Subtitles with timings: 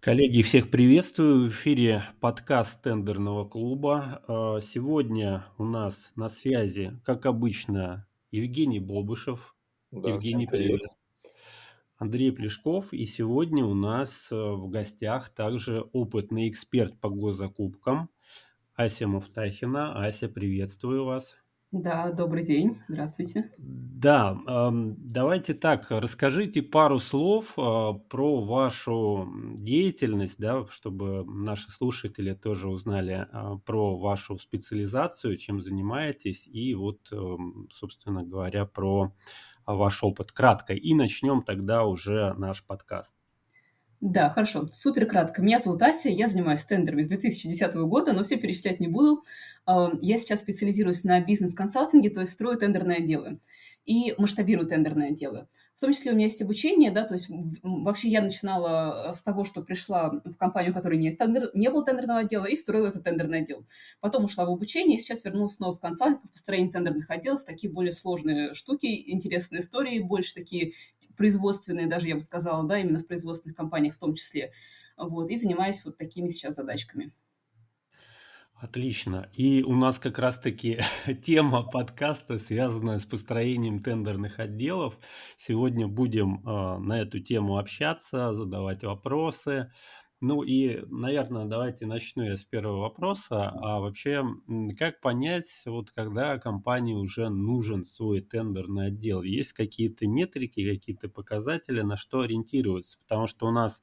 [0.00, 1.44] Коллеги, всех приветствую.
[1.44, 4.22] В эфире подкаст тендерного клуба.
[4.26, 9.54] А, сегодня у нас на связи, как обычно, Евгений Бобышев.
[9.90, 10.80] Да, Евгений, привет.
[10.80, 10.90] привет.
[11.98, 12.94] Андрей Плешков.
[12.94, 18.08] И сегодня у нас э, в гостях также опытный эксперт по госзакупкам
[18.74, 20.02] Ася Муфтахина.
[20.02, 21.36] Ася, приветствую вас.
[21.72, 23.52] Да, добрый день, здравствуйте.
[23.56, 24.36] Да,
[24.66, 33.28] давайте так, расскажите пару слов а, про вашу деятельность, да, чтобы наши слушатели тоже узнали
[33.30, 37.12] а, про вашу специализацию, чем занимаетесь, и вот,
[37.72, 39.14] собственно говоря, про
[39.64, 40.74] ваш опыт кратко.
[40.74, 43.14] И начнем тогда уже наш подкаст.
[44.00, 44.66] Да, хорошо.
[44.72, 45.42] Супер кратко.
[45.42, 49.24] Меня зовут Ася, я занимаюсь тендерами с 2010 года, но все перечислять не буду.
[49.66, 53.40] Я сейчас специализируюсь на бизнес-консалтинге, то есть строю тендерные отделы
[53.84, 55.48] и масштабирую тендерные отделы.
[55.76, 57.28] В том числе у меня есть обучение, да, то есть
[57.62, 61.70] вообще я начинала э, с того, что пришла в компанию, у которой нет тендер, не
[61.70, 63.64] было тендерного отдела, и строила этот тендерный отдел.
[64.00, 67.72] Потом ушла в обучение, и сейчас вернулась снова в консалтинг, в построение тендерных отделов, такие
[67.72, 70.74] более сложные штуки, интересные истории, больше такие
[71.20, 74.52] производственные, даже я бы сказала, да, именно в производственных компаниях в том числе.
[74.96, 77.12] Вот, и занимаюсь вот такими сейчас задачками.
[78.54, 79.28] Отлично.
[79.34, 80.80] И у нас как раз-таки
[81.22, 84.98] тема подкаста, связанная с построением тендерных отделов.
[85.36, 89.70] Сегодня будем э, на эту тему общаться, задавать вопросы.
[90.22, 93.48] Ну и, наверное, давайте начну я с первого вопроса.
[93.48, 94.22] А вообще,
[94.78, 99.22] как понять, вот когда компании уже нужен свой тендерный отдел?
[99.22, 102.98] Есть какие-то метрики, какие-то показатели, на что ориентироваться?
[102.98, 103.82] Потому что у нас,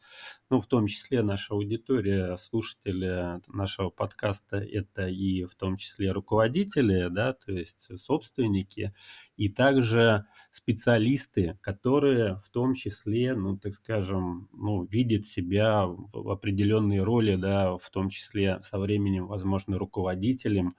[0.49, 7.09] ну, в том числе наша аудитория, слушатели нашего подкаста, это и в том числе руководители,
[7.09, 8.93] да, то есть собственники,
[9.35, 17.01] и также специалисты, которые в том числе, ну, так скажем, ну, видят себя в определенной
[17.01, 20.75] роли, да, в том числе со временем, возможно, руководителем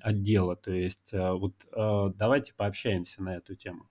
[0.00, 0.56] отдела.
[0.56, 3.88] То есть э, вот э, давайте пообщаемся на эту тему.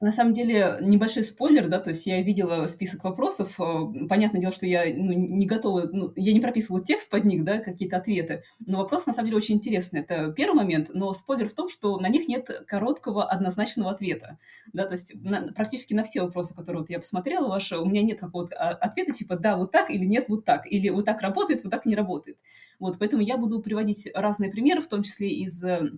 [0.00, 3.58] На самом деле, небольшой спойлер, да, то есть я видела список вопросов.
[3.58, 7.44] Э, понятное дело, что я ну, не готова, ну, я не прописывала текст под них,
[7.44, 8.42] да, какие-то ответы.
[8.64, 10.00] Но вопрос, на самом деле, очень интересный.
[10.00, 14.38] Это первый момент, но спойлер в том, что на них нет короткого однозначного ответа.
[14.72, 18.02] Да, то есть на, практически на все вопросы, которые вот я посмотрела ваши, у меня
[18.02, 21.22] нет какого-то а, ответа типа «да, вот так» или «нет, вот так», или «вот так
[21.22, 22.38] работает, вот так не работает».
[22.78, 25.90] Вот, поэтому я буду приводить разные примеры, в том числе из э,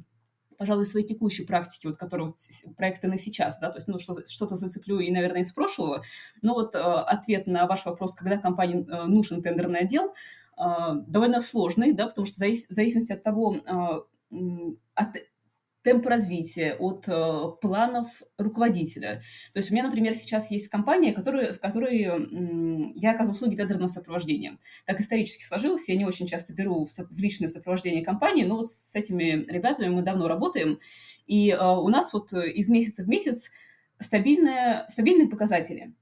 [0.58, 2.36] пожалуй, своей текущей практики, вот, которая вот,
[2.76, 6.02] проекты на сейчас, да, то есть, ну, что, что-то зацеплю и, наверное, из прошлого.
[6.42, 10.14] Но вот э, ответ на ваш вопрос, когда компании э, нужен тендерный отдел,
[10.58, 10.64] э,
[11.06, 14.36] довольно сложный, да, потому что завис- в зависимости от того, э,
[14.94, 15.08] от
[15.88, 19.22] темп развития, от э, планов руководителя.
[19.54, 23.56] То есть у меня, например, сейчас есть компания, которая, с которой э, я оказываю услуги
[23.56, 24.59] тендерного сопровождения.
[24.84, 28.71] Так исторически сложилось, я не очень часто беру в, в личное сопровождение компании, но вот
[28.71, 30.78] с этими ребятами мы давно работаем,
[31.26, 33.50] и э, у нас вот из месяца в месяц
[33.99, 35.94] стабильные, стабильные показатели.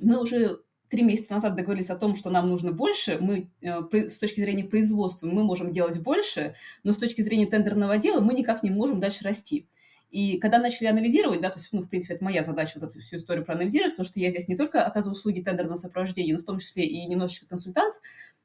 [0.00, 0.58] Мы уже
[0.90, 4.64] три месяца назад договорились о том, что нам нужно больше, мы э, с точки зрения
[4.64, 9.00] производства мы можем делать больше, но с точки зрения тендерного дела мы никак не можем
[9.00, 9.66] дальше расти.
[10.10, 13.00] И когда начали анализировать, да, то есть, ну, в принципе, это моя задача вот эту
[13.00, 16.44] всю историю проанализировать, потому что я здесь не только оказываю услуги тендерного сопровождения, но в
[16.44, 17.94] том числе и немножечко консультант,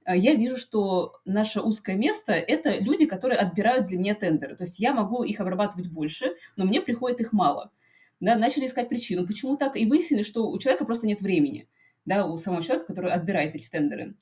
[0.05, 4.55] э, я вижу, что наше узкое место– это люди, которые отбирают для меня тендеры.
[4.55, 7.71] То есть я могу их обрабатывать больше, но мне приходит их мало.
[8.19, 11.67] Да, начали искать причину, почему так, и выяснили, что у человека просто нет времени
[12.05, 14.15] да, у самого человека, который отбирает эти тендеры.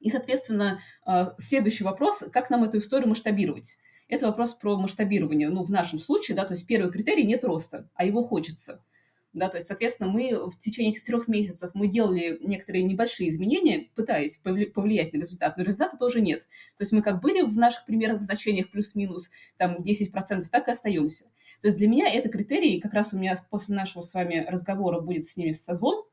[0.00, 3.78] И, соответственно, а, следующий вопрос, как нам эту историю масштабировать?
[4.08, 5.48] Это вопрос про масштабирование.
[5.48, 8.84] Ну, в нашем случае, да, то есть первый критерий– нет роста, а его хочется.
[9.32, 13.88] Да, то есть, соответственно, мы в течение этих трех месяцев мы делали некоторые небольшие изменения,
[13.94, 16.42] пытаясь повлиять на результат, но результата тоже нет.
[16.76, 21.24] То есть мы как были в наших примерных значениях плюс-минус там 10%, так и остаемся.
[21.62, 25.00] То есть для меня это критерий, как раз у меня после нашего с вами разговора
[25.00, 26.04] будет с ними созвон,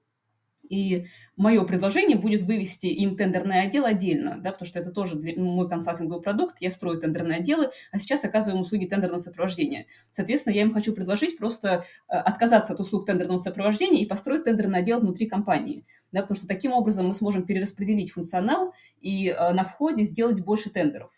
[0.70, 5.34] и мое предложение будет вывести им тендерный отдел отдельно, да, потому что это тоже для,
[5.36, 9.88] ну, мой консалтинговый продукт, я строю тендерные отделы, а сейчас оказываем услуги тендерного сопровождения.
[10.12, 14.80] Соответственно, я им хочу предложить просто э, отказаться от услуг тендерного сопровождения и построить тендерный
[14.80, 19.64] отдел внутри компании, да, потому что таким образом мы сможем перераспределить функционал и э, на
[19.64, 21.12] входе сделать больше тендеров.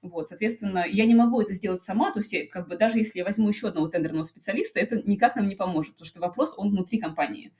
[0.00, 3.24] Вот, соответственно, я не могу это сделать сама, то есть как бы даже если я
[3.24, 6.98] возьму еще одного тендерного специалиста, это никак нам не поможет, потому что вопрос, он внутри
[6.98, 7.52] компании.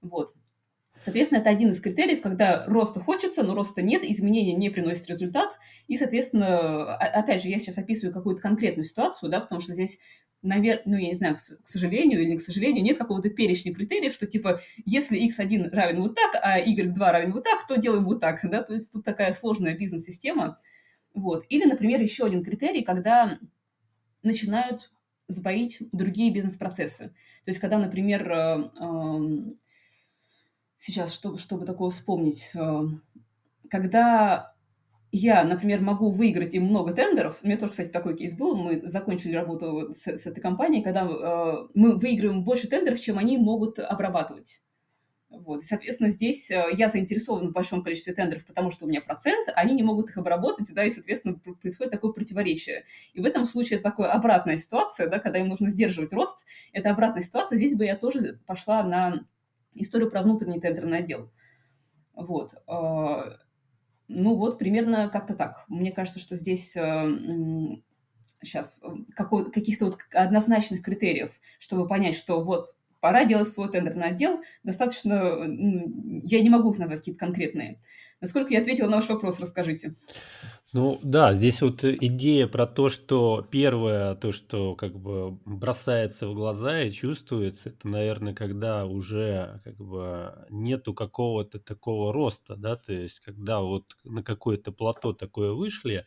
[0.00, 0.32] Вот.
[1.00, 5.56] Соответственно, это один из критериев, когда роста хочется, но роста нет, изменения не приносят результат.
[5.86, 9.98] И, соответственно, опять же, я сейчас описываю какую-то конкретную ситуацию, да, потому что здесь
[10.42, 10.82] навер...
[10.84, 14.26] ну, я не знаю, к сожалению или не к сожалению, нет какого-то перечня критериев, что
[14.26, 18.40] типа, если x1 равен вот так, а y2 равен вот так, то делаем вот так,
[18.44, 20.58] да, то есть тут такая сложная бизнес-система,
[21.14, 21.44] вот.
[21.48, 23.38] Или, например, еще один критерий, когда
[24.22, 24.90] начинают
[25.26, 27.08] сбоить другие бизнес-процессы.
[27.44, 29.58] То есть, когда, например, э, эм,
[30.78, 32.82] сейчас, чтобы, чтобы такое вспомнить, э,
[33.68, 34.54] когда
[35.10, 37.38] я, например, могу выиграть им много тендеров.
[37.42, 38.56] У меня тоже, кстати, такой кейс был.
[38.56, 43.38] Мы закончили работу с, с этой компанией, когда э, мы выигрываем больше тендеров, чем они
[43.38, 44.62] могут обрабатывать.
[45.30, 45.62] Вот.
[45.62, 49.48] И, соответственно, здесь э, я заинтересована в большом количестве тендеров, потому что у меня процент,
[49.54, 52.84] они не могут их обработать, да, и, соответственно, происходит такое противоречие.
[53.14, 56.44] И в этом случае это такая обратная ситуация, да, когда им нужно сдерживать рост.
[56.72, 57.56] Это обратная ситуация.
[57.56, 59.26] Здесь бы я тоже пошла на
[59.82, 61.30] историю про внутренний тендерный отдел.
[62.14, 62.54] Вот.
[62.66, 63.36] Э,
[64.08, 65.64] ну вот, примерно как-то так.
[65.68, 66.76] Мне кажется, что здесь
[68.42, 68.88] сейчас э,
[69.52, 75.44] каких-то вот однозначных критериев, чтобы понять, что вот пора делать свой тендерный отдел, достаточно,
[76.22, 77.80] я не могу их назвать какие-то конкретные.
[78.20, 79.94] Насколько я ответила на ваш вопрос, расскажите.
[80.74, 86.34] Ну да, здесь вот идея про то, что первое, то, что как бы бросается в
[86.34, 92.92] глаза и чувствуется, это, наверное, когда уже как бы нету какого-то такого роста, да, то
[92.92, 96.04] есть когда вот на какое-то плато такое вышли,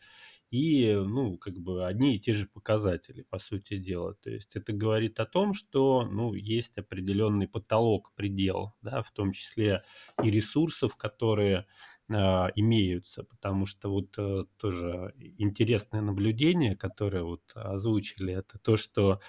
[0.52, 4.14] и, ну, как бы одни и те же показатели, по сути дела.
[4.22, 9.32] То есть это говорит о том, что, ну, есть определенный потолок, предел, да, в том
[9.32, 9.82] числе
[10.22, 11.66] и ресурсов, которые
[12.56, 19.20] имеются, потому что вот э, тоже интересное наблюдение, которое вот озвучили, это то, что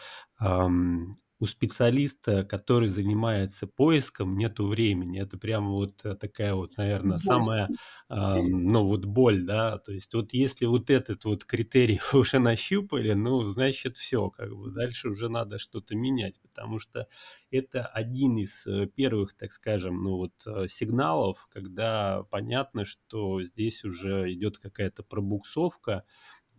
[1.44, 5.20] у специалиста, который занимается поиском, нету времени.
[5.20, 7.68] Это прямо вот э, такая вот, наверное, самая,
[8.10, 9.78] э, ну вот боль, да.
[9.80, 14.56] То есть вот если вот этот вот критерий вы уже нащупали, ну значит все, как
[14.56, 17.08] бы дальше уже надо что-то менять, потому что
[17.52, 23.84] это один из э, первых, так скажем, ну вот э, сигналов, когда понятно, что здесь
[23.84, 26.06] уже идет какая-то пробуксовка,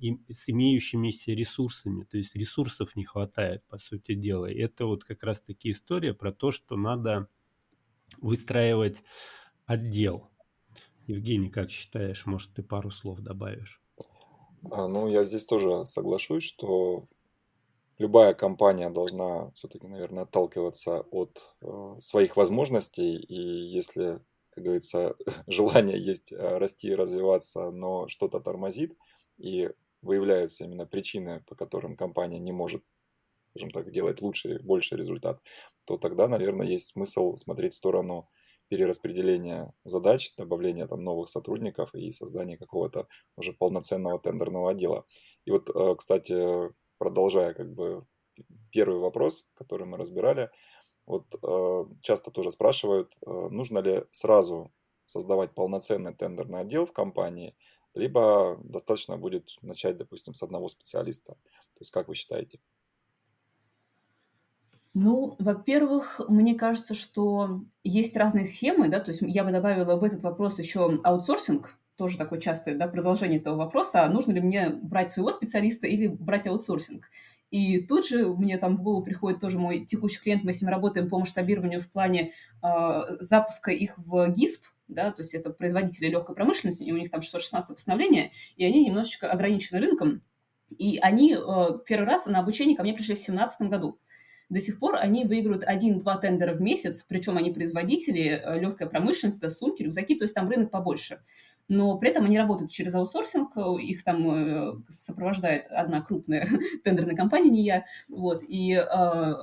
[0.01, 2.05] с имеющимися ресурсами.
[2.05, 4.47] То есть ресурсов не хватает, по сути дела.
[4.47, 7.29] И это вот как раз-таки история про то, что надо
[8.21, 9.03] выстраивать
[9.67, 10.29] отдел.
[11.07, 13.83] Евгений, как считаешь, может, ты пару слов добавишь?
[14.71, 17.07] А, ну, я здесь тоже соглашусь, что
[17.99, 23.17] любая компания должна все-таки, наверное, отталкиваться от э, своих возможностей.
[23.17, 24.21] И если,
[24.51, 28.97] как говорится, желание есть э, расти и развиваться, но что-то тормозит,
[29.37, 29.71] и
[30.05, 32.85] выявляются именно причины, по которым компания не может,
[33.41, 35.41] скажем так, делать лучший, больше результат,
[35.85, 38.29] то тогда, наверное, есть смысл смотреть в сторону
[38.69, 43.07] перераспределения задач, добавления там новых сотрудников и создания какого-то
[43.37, 45.05] уже полноценного тендерного отдела.
[45.45, 48.07] И вот, э, кстати, продолжая как бы
[48.71, 50.51] первый вопрос, который мы разбирали,
[51.07, 54.73] вот э, часто тоже спрашивают, э, нужно ли сразу
[55.07, 57.55] создавать полноценный тендерный отдел в компании–
[57.95, 61.35] либо достаточно будет начать, допустим, с одного специалиста.
[61.35, 62.61] То есть как вы считаете?
[64.95, 70.05] Ну, во-первых, мне кажется, что есть разные схемы, да, то есть я бы добавила в
[70.05, 74.71] этот вопрос еще аутсорсинг, тоже такое частое да, продолжение этого вопроса, а нужно ли мне
[74.71, 77.09] брать своего специалиста или брать аутсорсинг.
[77.51, 80.71] И тут же мне там в голову приходит тоже мой текущий клиент, мы с ним
[80.71, 82.33] работаем по масштабированию в плане
[82.63, 87.11] э, запуска их в ГИСП, да, то есть это производители легкой промышленности, и у них
[87.11, 90.23] там 616 постановление, и они немножечко ограничены рынком,
[90.79, 91.39] и они э,
[91.87, 93.99] первый раз на обучение ко мне пришли в 2017 году.
[94.51, 99.39] До сих пор они выигрывают один-два тендера в месяц, причем они производители, э, легкая промышленность,
[99.39, 101.21] это сумки, рюкзаки, то есть там рынок побольше.
[101.67, 106.47] Но при этом они работают через аутсорсинг, их там э, сопровождает одна крупная
[106.85, 107.87] тендерная компания, не я.
[108.09, 109.35] Вот, и э,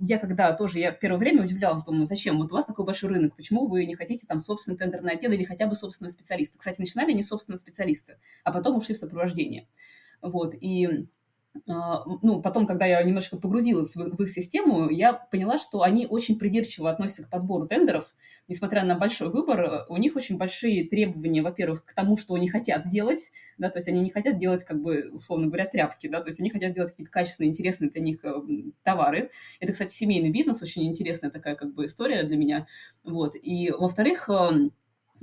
[0.00, 3.36] я когда тоже, я первое время удивлялась, думаю, зачем, вот у вас такой большой рынок,
[3.36, 6.58] почему вы не хотите там собственный тендерный отдел или хотя бы собственного специалиста?
[6.58, 9.68] Кстати, начинали не собственного специалиста, а потом ушли в сопровождение.
[10.22, 11.06] Вот, и
[11.68, 16.38] а, ну, потом, когда я немножко погрузилась в их систему, я поняла, что они очень
[16.38, 18.12] придирчиво относятся к подбору тендеров.
[18.46, 22.88] Несмотря на большой выбор, у них очень большие требования, во-первых, к тому, что они хотят
[22.88, 26.28] делать, да, то есть они не хотят делать, как бы, условно говоря, тряпки, да, то
[26.28, 28.32] есть они хотят делать какие-то качественные, интересные для них э,
[28.82, 29.30] товары.
[29.60, 32.66] Это, кстати, семейный бизнес, очень интересная такая, как бы, история для меня,
[33.02, 33.34] вот.
[33.34, 34.72] И, во-вторых, эм,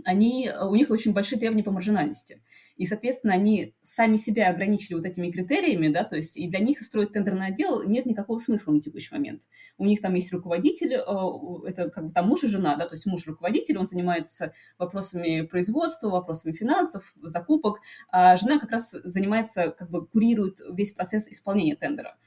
[0.06, 2.42] они, э, у них очень большие требования по маржинальности.
[2.78, 6.82] И, соответственно, они сами себя ограничили вот этими критериями, да, то есть и для них
[6.82, 9.44] строить тендерный отдел нет никакого смысла на текущий момент.
[9.78, 12.96] У них там есть руководитель, э, это как бы там муж и жена, да, то
[12.96, 17.80] есть муж руководитель, он занимается вопросами производства, вопросами финансов, закупок,
[18.10, 22.18] а жена как раз занимается, как бы курирует весь процесс исполнения тендера.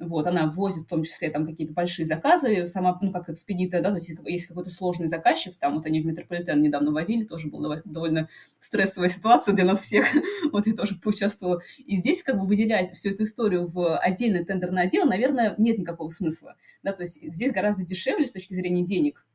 [0.00, 3.90] Вот, она возит в том числе там какие-то большие заказы, сама, ну, как экспедитор, да,
[3.90, 7.80] то есть есть какой-то сложный заказчик, там вот они в метрополитен недавно возили, тоже была
[7.84, 8.28] довольно
[8.58, 10.06] стрессовая ситуация для нас всех,
[10.52, 11.60] вот я тоже поучаствовала.
[11.78, 16.08] И здесь как бы выделять всю эту историю в отдельный тендерный отдел, наверное, нет никакого
[16.08, 19.26] смысла, да, то есть здесь гораздо дешевле с точки зрения денег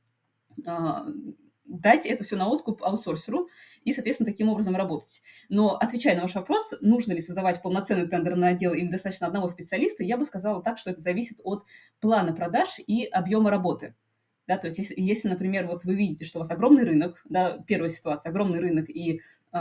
[0.65, 1.05] а,
[1.65, 3.49] дать это все на откуп аутсорсеру
[3.83, 5.21] и, соответственно, таким образом работать.
[5.49, 10.03] Но, отвечая на ваш вопрос, нужно ли создавать полноценный тендерный отдел или достаточно одного специалиста,
[10.03, 11.65] я бы сказала так, что это зависит от
[11.99, 13.95] плана продаж и объема работы.
[14.47, 17.57] Да, то есть если, если, например, вот вы видите, что у вас огромный рынок, да,
[17.67, 19.59] первая ситуация, огромный рынок, и э,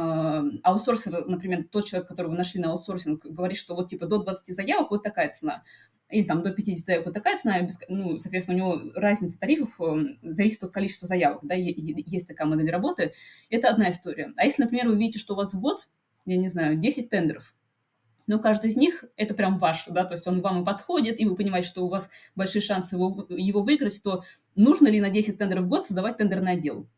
[0.63, 4.55] аутсорсер, например, тот человек, которого вы нашли на аутсорсинг, говорит, что вот типа до 20
[4.55, 5.63] заявок вот такая цена,
[6.11, 10.19] или там до 50 заявок вот такая цена, ну, соответственно, у него разница тарифов эм,
[10.23, 13.15] зависит от количества заявок, да, есть такая модель работы,
[13.51, 14.33] это одна история.
[14.37, 15.89] А если, например, вы видите, что у вас в год,
[16.27, 17.55] я не знаю, 10 тендеров,
[18.27, 21.27] но каждый из них это прям ваш, да, то есть он вам и подходит, и
[21.27, 25.39] вы понимаете, что у вас большие шансы его, его выиграть, то нужно ли на 10
[25.39, 26.89] тендеров в год создавать тендерный отдел?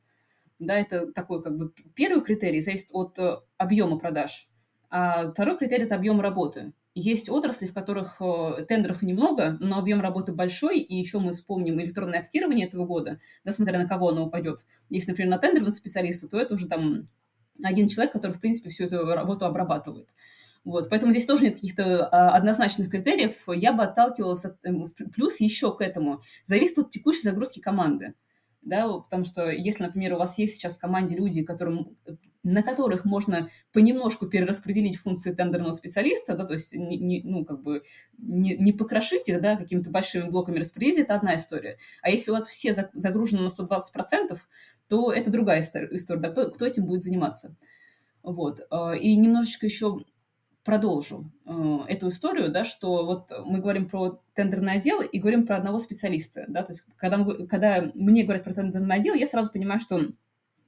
[0.58, 4.48] Да, это такой как бы первый критерий, зависит от э, объема продаж.
[4.88, 6.72] А второй критерий– это объем работы.
[6.98, 11.78] Есть отрасли, в которых э, тендеров немного, но объем работы большой, и еще мы вспомним
[11.78, 14.60] электронное актирование этого года, да, на кого оно упадет.
[14.88, 17.10] Если, например, на тендерного специалиста, то это уже там
[17.62, 20.08] один человек, который, в принципе, всю эту работу обрабатывает.
[20.64, 23.42] Вот, поэтому здесь тоже нет каких-то а, однозначных критериев.
[23.46, 24.56] Я бы отталкивалась от...
[24.64, 26.22] Эм, плюс еще к этому.
[26.44, 28.14] Зависит от текущей загрузки команды.
[28.62, 31.98] Да, потому что если, например, у вас есть сейчас в команде люди, которым
[32.46, 37.60] на которых можно понемножку перераспределить функции тендерного специалиста, да, то есть не, не, ну, как
[37.60, 37.82] бы
[38.18, 41.78] не, не покрошить их да, какими-то большими блоками распределить, это одна история.
[42.02, 44.38] А если у вас все загружены на 120%,
[44.88, 47.56] то это другая история, да, кто, кто этим будет заниматься.
[48.22, 48.60] Вот.
[48.70, 50.04] А, и немножечко еще
[50.64, 55.56] продолжу э, эту историю, да, что вот мы говорим про тендерное отдел и говорим про
[55.56, 59.78] одного специалиста, да, то есть когда, когда мне говорят про тендерное отдел, я сразу понимаю,
[59.78, 60.00] что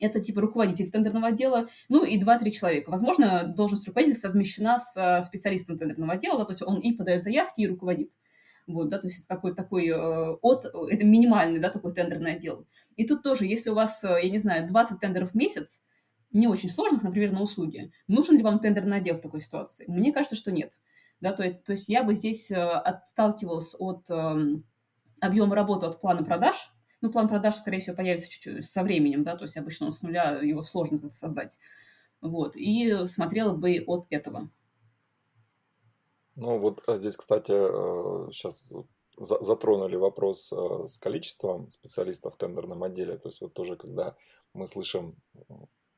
[0.00, 2.90] это типа руководитель тендерного отдела, ну и 2-3 человека.
[2.90, 7.22] Возможно, должность руководителя совмещена с э, специалистом тендерного отдела, да, то есть он и подает
[7.22, 8.10] заявки, и руководит.
[8.66, 9.96] Вот, да, то есть это какой-то такой э,
[10.42, 12.66] от, это минимальный, да, такой тендерный отдел.
[12.96, 15.82] И тут тоже, если у вас, э, я не знаю, 20 тендеров в месяц,
[16.32, 19.86] не очень сложных, например, на услуги, нужен ли вам тендерный отдел в такой ситуации?
[19.88, 20.74] Мне кажется, что нет.
[21.20, 24.60] Да, то, то есть я бы здесь отталкивалась от э,
[25.20, 29.36] объема работы, от плана продаж, ну, план продаж, скорее всего, появится чуть-чуть со временем, да,
[29.36, 31.58] то есть обычно он с нуля, его сложно создать.
[32.20, 34.50] Вот, и смотрела бы от этого.
[36.34, 37.52] Ну, вот а здесь, кстати,
[38.32, 38.82] сейчас э,
[39.18, 43.18] затронули вопрос э, с количеством специалистов в тендерном отделе.
[43.18, 44.16] То есть вот тоже, когда
[44.52, 45.16] мы слышим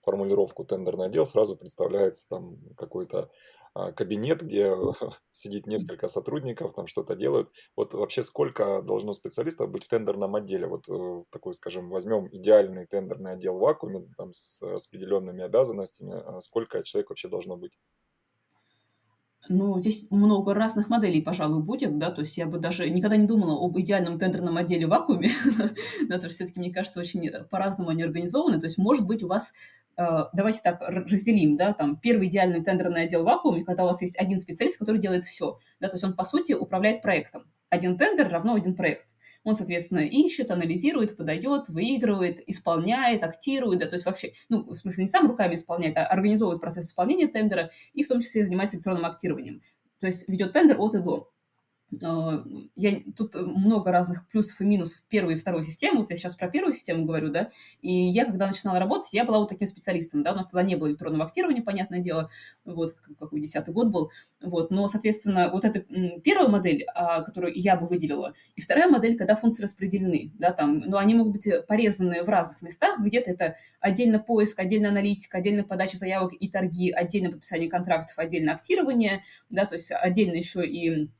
[0.03, 3.31] формулировку тендерный отдел, сразу представляется там какой-то
[3.75, 4.75] кабинет, где
[5.31, 7.51] сидит несколько сотрудников, там что-то делают.
[7.77, 10.67] Вот вообще сколько должно специалистов быть в тендерном отделе?
[10.67, 16.15] Вот э, такой, скажем, возьмем идеальный тендерный отдел в вакууме там, с распределенными обязанностями.
[16.15, 17.73] А сколько человек вообще должно быть?
[19.49, 23.27] Ну, здесь много разных моделей, пожалуй, будет, да, то есть я бы даже никогда не
[23.27, 25.31] думала об идеальном тендерном отделе в вакууме,
[26.09, 29.23] да, то есть все-таки, мне кажется, очень э, по-разному они организованы, то есть, может быть,
[29.23, 29.55] у вас
[30.33, 34.19] давайте так разделим, да, там первый идеальный тендерный отдел в вакууме, когда у вас есть
[34.19, 37.51] один специалист, который делает все, да, то есть он, по сути, управляет проектом.
[37.69, 39.07] Один тендер равно один проект.
[39.43, 45.05] Он, соответственно, ищет, анализирует, подает, выигрывает, исполняет, актирует, да, то есть вообще, ну, в смысле,
[45.05, 49.07] не сам руками исполняет, а организовывает процесс исполнения тендера и в том числе занимается электронным
[49.07, 49.63] актированием.
[50.01, 51.31] То есть ведет тендер от и до.
[52.03, 52.45] А,
[52.77, 56.01] я, тут много разных плюсов и минусов первой и второй системы.
[56.01, 57.51] Вот я сейчас про первую систему говорю, да,
[57.83, 60.77] и я, когда начинала работать, я была вот таким специалистом, да, у нас тогда не
[60.77, 62.31] было электронного актирования, понятное дело,
[62.65, 65.81] вот, какой десятый год был, вот, но, соответственно, вот это
[66.23, 70.81] первая модель, а, которую я бы выделила, и вторая модель, когда функции распределены, да, там,
[70.81, 75.65] но они могут быть порезаны в разных местах, где-то это отдельно поиск, отдельно аналитика, отдельно
[75.65, 81.11] подача заявок и торги, отдельно подписание контрактов, отдельно актирование, да, то есть отдельно еще и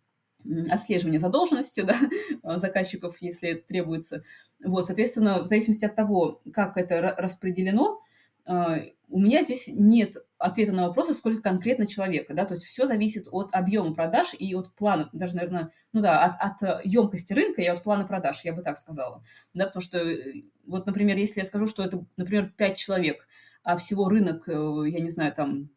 [0.71, 1.81] отслеживание задолженности
[2.43, 4.25] да, заказчиков, если требуется.
[4.65, 8.01] Вот, соответственно, в зависимости от того, как это распределено,
[8.45, 12.87] а, у меня здесь нет ответа на вопрос, сколько конкретно человека, да, то есть все
[12.87, 17.61] зависит от объема продаж и от плана, даже, наверное, ну да, от, от емкости рынка
[17.63, 19.23] и от плана продаж, я бы так сказала,
[19.55, 23.29] да, потому что, э, вот, например, если я скажу, что это, например, 5 человек,
[23.63, 25.71] а всего рынок, э, я не знаю, там,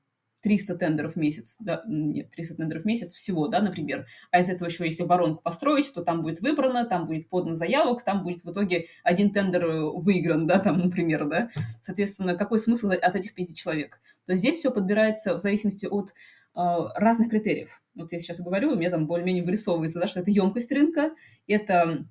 [0.44, 4.50] 300 тендеров в месяц, да, нет, 300 тендеров в месяц всего, да, например, а из
[4.50, 8.44] этого еще если воронку построить, то там будет выбрано, там будет подано заявок, там будет
[8.44, 11.50] в итоге один тендер э, выигран, да, там, например, да,
[11.82, 14.00] соответственно, какой смысл от этих пяти человек?
[14.26, 16.14] То здесь все подбирается в зависимости от
[16.56, 17.82] разных критериев.
[17.96, 21.12] Вот я сейчас говорю, у меня там более-менее вырисовывается, да, что это емкость рынка,
[21.48, 22.06] это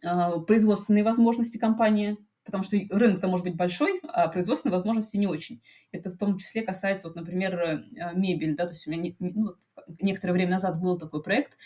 [0.00, 5.62] производственные возможности компании, потому что рынок-то может быть большой, а производственные возможности не очень.
[5.92, 7.84] Это в том числе касается, вот, например, э,
[8.14, 9.54] мебель, да, то есть у меня не, ну,
[10.00, 11.56] некоторое время назад был такой проект,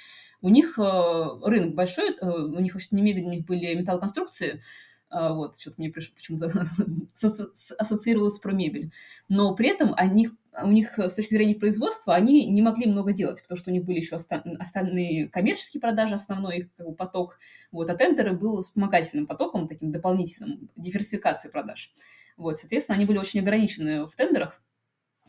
[0.41, 4.63] у них э, рынок большой, э, у них вообще не мебель, у них были металлоконструкции,
[5.11, 6.53] а, вот, что-то мне пришло, почему-то
[7.79, 8.93] ассоциировалось про мебель.
[9.29, 10.31] Но при этом они,
[10.63, 13.85] у них с точки зрения производства они не могли много делать, потому что у них
[13.85, 17.39] были еще остальные коммерческие продажи, основной их как бы, поток.
[17.73, 21.93] Вот, а тендеры был вспомогательным потоком, таким дополнительным, диверсификацией продаж.
[22.37, 24.63] Вот, соответственно, они были очень ограничены в тендерах,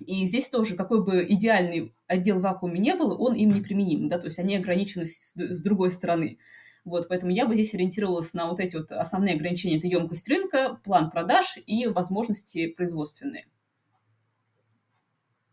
[0.05, 4.17] и здесь тоже, какой бы идеальный отдел вакууме не был, он им не применим, да,
[4.17, 6.37] то есть они ограничены с, с другой стороны.
[6.85, 9.77] Вот, поэтому я бы здесь ориентировалась на вот эти вот основные ограничения.
[9.77, 13.47] Это емкость рынка, план продаж и возможности производственные.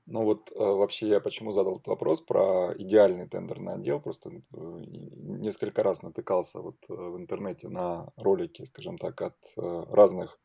[0.07, 4.41] Ну вот э, вообще я почему задал этот вопрос про идеальный тендерный отдел, просто э,
[4.53, 10.41] несколько раз натыкался вот э, в интернете на ролики, скажем так, от разных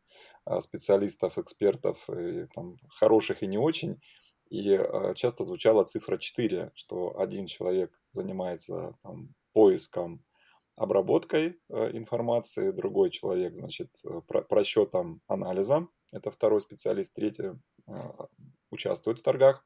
[0.59, 4.01] специалистов, экспертов, и, там, хороших и не очень,
[4.49, 4.77] и
[5.15, 10.25] часто звучала цифра 4, что один человек занимается там, поиском
[10.75, 17.51] обработкой информации, другой человек, значит, про просчетом анализа, это второй специалист, третий
[18.71, 19.65] участвует в торгах,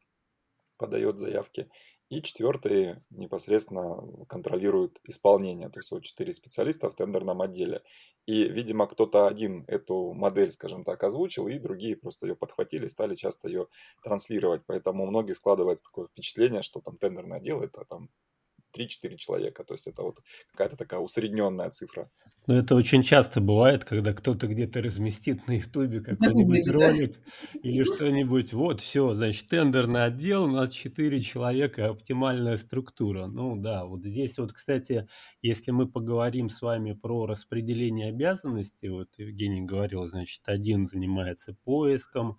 [0.77, 1.69] подает заявки,
[2.09, 5.69] и четвертый непосредственно контролирует исполнение.
[5.69, 7.81] То есть вот четыре специалиста в тендерном отделе.
[8.27, 13.15] И, видимо, кто-то один эту модель, скажем так, озвучил, и другие просто ее подхватили, стали
[13.15, 13.67] часто ее
[14.03, 14.62] транслировать.
[14.67, 18.09] Поэтому у многих складывается такое впечатление, что там тендерное отдел это там
[18.75, 19.63] 3-4 человека.
[19.63, 20.20] То есть это вот
[20.51, 22.10] какая-то такая усредненная цифра.
[22.48, 27.20] Но это очень часто бывает, когда кто-то где-то разместит на Ютубе какой-нибудь ролик
[27.63, 28.53] или что-нибудь.
[28.53, 33.25] Вот, все, значит, тендерный отдел, у нас 4 человека, оптимальная структура.
[33.25, 35.08] Ну да, вот здесь вот, кстати,
[35.41, 42.38] если мы поговорим с вами про распределение обязанностей, вот Евгений говорил, значит, один занимается поиском,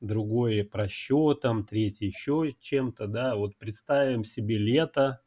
[0.00, 5.20] другой просчетом, третий еще чем-то, да, вот представим себе лето,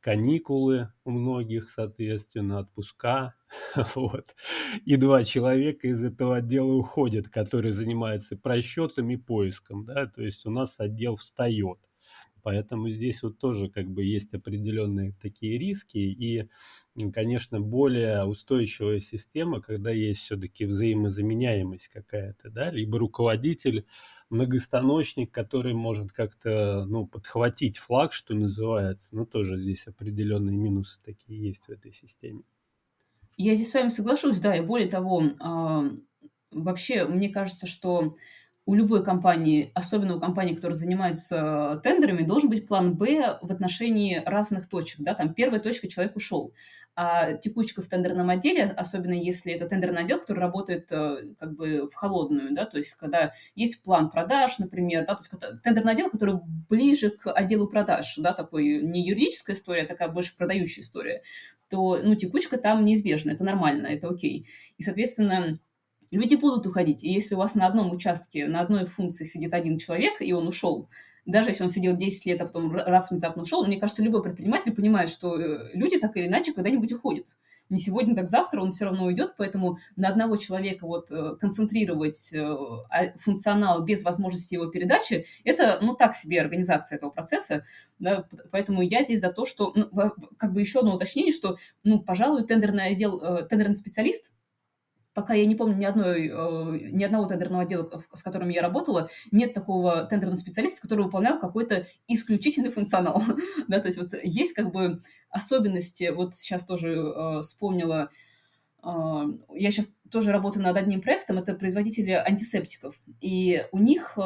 [0.00, 3.34] каникулы у многих, соответственно, отпуска.
[3.94, 4.34] вот.
[4.84, 9.84] И два человека из этого отдела уходят, которые занимаются просчетом и поиском.
[9.84, 10.06] Да?
[10.06, 11.78] То есть у нас отдел встает.
[12.46, 15.98] Поэтому здесь вот тоже как бы есть определенные такие риски.
[15.98, 16.48] И,
[17.12, 23.84] конечно, более устойчивая система, когда есть все-таки взаимозаменяемость какая-то, да, либо руководитель,
[24.30, 29.16] многостаночник, который может как-то, ну, подхватить флаг, что называется.
[29.16, 32.42] Но тоже здесь определенные минусы такие есть в этой системе.
[33.36, 35.90] Я здесь с вами соглашусь, да, и более того, э,
[36.52, 38.16] вообще, мне кажется, что
[38.66, 44.20] у любой компании, особенно у компании, которая занимается тендерами, должен быть план «Б» в отношении
[44.26, 45.00] разных точек.
[45.00, 45.14] Да?
[45.14, 46.52] Там первая точка– человек ушел.
[46.96, 51.88] А текучка в тендерном отделе, особенно если это тендерный отдел, который работает э, как бы
[51.88, 56.10] в холодную, да, то есть когда есть план продаж, например, да, то есть тендерный отдел,
[56.10, 61.22] который ближе к отделу продаж, да, такой не юридическая история, а такая больше продающая история,
[61.68, 64.48] то, ну, текучка там неизбежна, это нормально, это окей.
[64.78, 65.58] И, соответственно,
[66.10, 67.04] люди будут уходить.
[67.04, 70.46] И если у вас на одном участке, на одной функции сидит один человек, и он
[70.46, 70.88] ушел,
[71.26, 74.72] даже если он сидел 10 лет, а потом раз внезапно ушел, мне кажется, любой предприниматель
[74.72, 77.26] понимает, что э, люди так или иначе когда-нибудь уходят.
[77.68, 82.32] Не сегодня, так завтра он все равно уйдет, поэтому на одного человека вот э, концентрировать
[82.32, 87.64] э, а, функционал без возможности его передачи, это, ну, так себе организация этого процесса,
[87.98, 89.90] да, поэтому я здесь за то, что, ну,
[90.36, 94.32] как бы еще одно уточнение, что, ну, пожалуй, тендерный отдел, тендерный специалист
[95.16, 99.08] пока я не помню ни, одной, э, ни одного тендерного отдела, с которым я работала,
[99.32, 103.22] нет такого тендерного специалиста, который выполнял какой-то исключительный функционал.
[103.66, 105.00] да, то есть вот есть как бы
[105.30, 108.10] особенности, вот сейчас тоже э, вспомнила,
[108.84, 108.88] э,
[109.54, 114.18] я сейчас тоже работаю над одним проектом, это производители антисептиков, и у них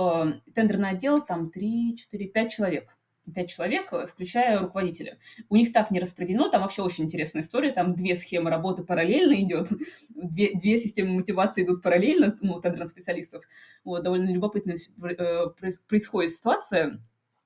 [0.56, 2.96] тендерный отдел там 3, 4, 5 человек–
[3.32, 5.18] пять человек, э, включая руководителя.
[5.48, 9.34] У них так не распределено, там вообще очень интересная история, там две схемы работы параллельно
[9.42, 9.68] идет,
[10.08, 13.44] две, две системы мотивации идут параллельно, ну, тендерных специалистов.
[13.84, 15.46] Вот, довольно любопытная э,
[15.88, 17.00] происходит ситуация.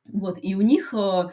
[0.06, 1.30] Вот, и у них э,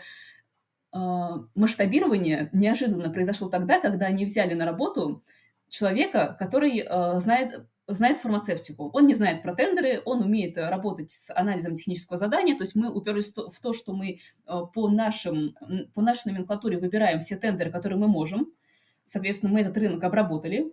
[1.56, 5.24] масштабирование неожиданно произошло тогда, когда они взяли на работу
[5.70, 6.86] человека, который
[7.20, 8.90] знает знает фармацевтику.
[8.94, 12.56] Он не знает про тендеры, он умеет работать с анализом технического задания.
[12.56, 15.56] То есть мы уперлись в то, что мы э, по, нашим,
[15.94, 18.48] по нашей номенклатуре выбираем все тендеры, которые мы можем.
[19.06, 20.72] Соответственно, мы этот рынок обработали.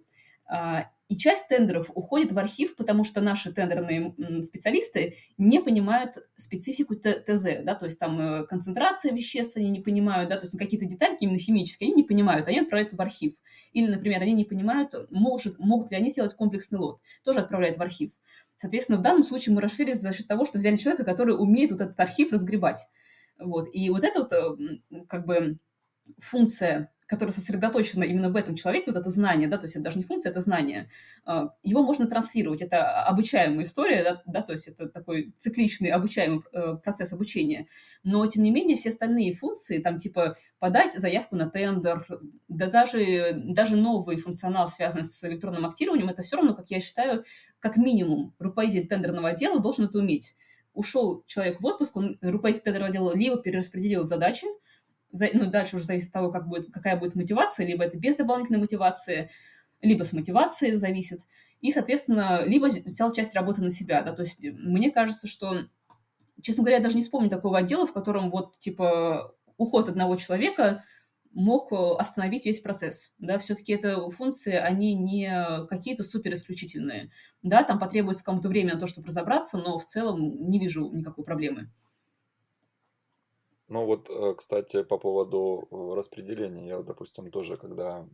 [1.08, 7.62] И часть тендеров уходит в архив, потому что наши тендерные специалисты не понимают специфику ТЗ,
[7.64, 11.24] да, то есть там э, концентрация веществ они не понимают, да, то есть какие-то детальки
[11.24, 13.32] именно химические они не понимают, они отправляют в архив.
[13.72, 17.82] Или, например, они не понимают, может, могут ли они сделать комплексный лот, тоже отправляют в
[17.82, 18.12] архив.
[18.56, 21.80] Соответственно, в данном случае мы расширились за счет того, что взяли человека, который умеет вот
[21.80, 22.86] этот архив разгребать.
[23.38, 23.68] Вот.
[23.72, 25.58] И вот это вот э, как бы
[26.18, 29.96] функция которая сосредоточена именно в этом человеке, вот это знание, да, то есть это даже
[29.96, 30.90] не функция, это знание,
[31.24, 36.42] а, его можно транслировать, это обучаемая история, да, да то есть это такой цикличный обучаемый
[36.52, 37.66] э, процесс обучения,
[38.04, 42.06] но тем не менее все остальные функции, там типа подать заявку на тендер,
[42.48, 47.24] да даже, даже новый функционал, связанный с электронным актированием, это все равно, как я считаю,
[47.58, 50.36] как минимум руководитель тендерного отдела должен это уметь.
[50.74, 54.46] Ушел человек в отпуск, он, руководитель тендерного отдела либо перераспределил задачи,
[55.10, 58.60] ну, дальше уже зависит от того, как будет, какая будет мотивация, либо это без дополнительной
[58.60, 59.30] мотивации,
[59.80, 61.20] либо с мотивацией зависит.
[61.60, 65.66] И, соответственно, либо взял часть работы на себя, да, то есть мне кажется, что,
[66.40, 70.84] честно говоря, я даже не вспомню такого отдела, в котором вот, типа, уход одного человека
[71.32, 77.10] мог остановить весь процесс, да, все-таки это функции, они не какие-то супер исключительные,
[77.42, 81.24] да, там потребуется кому-то время на то, чтобы разобраться, но в целом не вижу никакой
[81.24, 81.70] проблемы.
[83.68, 86.68] Ну вот, э, кстати, по поводу э, распределения.
[86.68, 88.08] Я, допустим, тоже, когда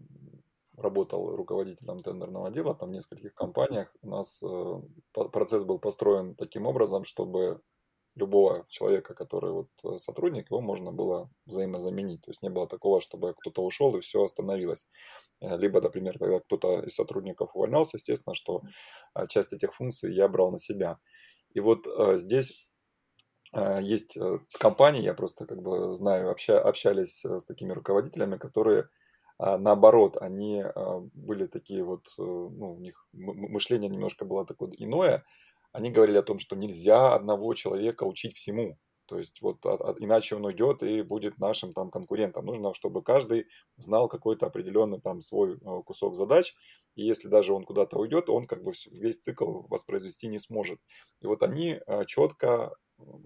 [0.77, 4.81] работал руководителем тендерного отдела, там в нескольких компаниях, у нас э,
[5.13, 7.61] процесс был построен таким образом, чтобы
[8.17, 12.23] любого человека, который вот сотрудник, его можно было взаимозаменить.
[12.23, 14.89] То есть не было такого, чтобы кто-то ушел и все остановилось.
[15.41, 18.63] Либо, например, когда кто-то из сотрудников увольнялся, естественно, что
[19.29, 20.99] часть этих функций я брал на себя.
[21.55, 21.89] И вот
[22.21, 22.69] здесь
[23.81, 28.89] есть э, компании, я просто как бы знаю, обща, общались э, с такими руководителями, которые
[29.39, 34.71] а, наоборот, они а, были такие вот, э, ну, у них мышление немножко было такое
[34.79, 35.25] иное.
[35.73, 38.79] Они говорили о том, что нельзя одного человека учить всему.
[39.07, 39.59] То есть вот
[39.99, 42.47] иначе он уйдет и будет нашим там конкурентом.
[42.47, 46.55] Нужно, чтобы каждый знал какой-то определенный там свой кусок задач.
[46.95, 50.79] И если даже он куда-то уйдет, он как бы весь цикл воспроизвести не сможет.
[51.21, 52.73] И вот они четко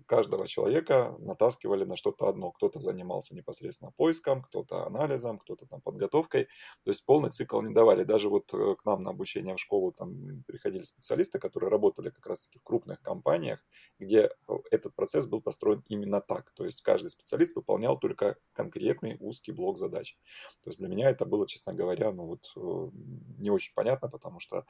[0.07, 2.51] каждого человека натаскивали на что-то одно.
[2.53, 6.45] Кто-то занимался непосредственно поиском, кто-то анализом, кто-то там подготовкой.
[6.85, 8.05] То есть полный цикл не давали.
[8.05, 12.27] Даже вот э, к нам на обучение в школу там приходили специалисты, которые работали как
[12.27, 13.65] раз-таки в крупных компаниях,
[13.99, 16.51] где э, этот процесс был построен именно так.
[16.53, 20.19] То есть каждый специалист выполнял только конкретный узкий блок задач.
[20.63, 22.91] То есть для меня это было, честно говоря, ну вот э,
[23.39, 24.65] не очень понятно, потому что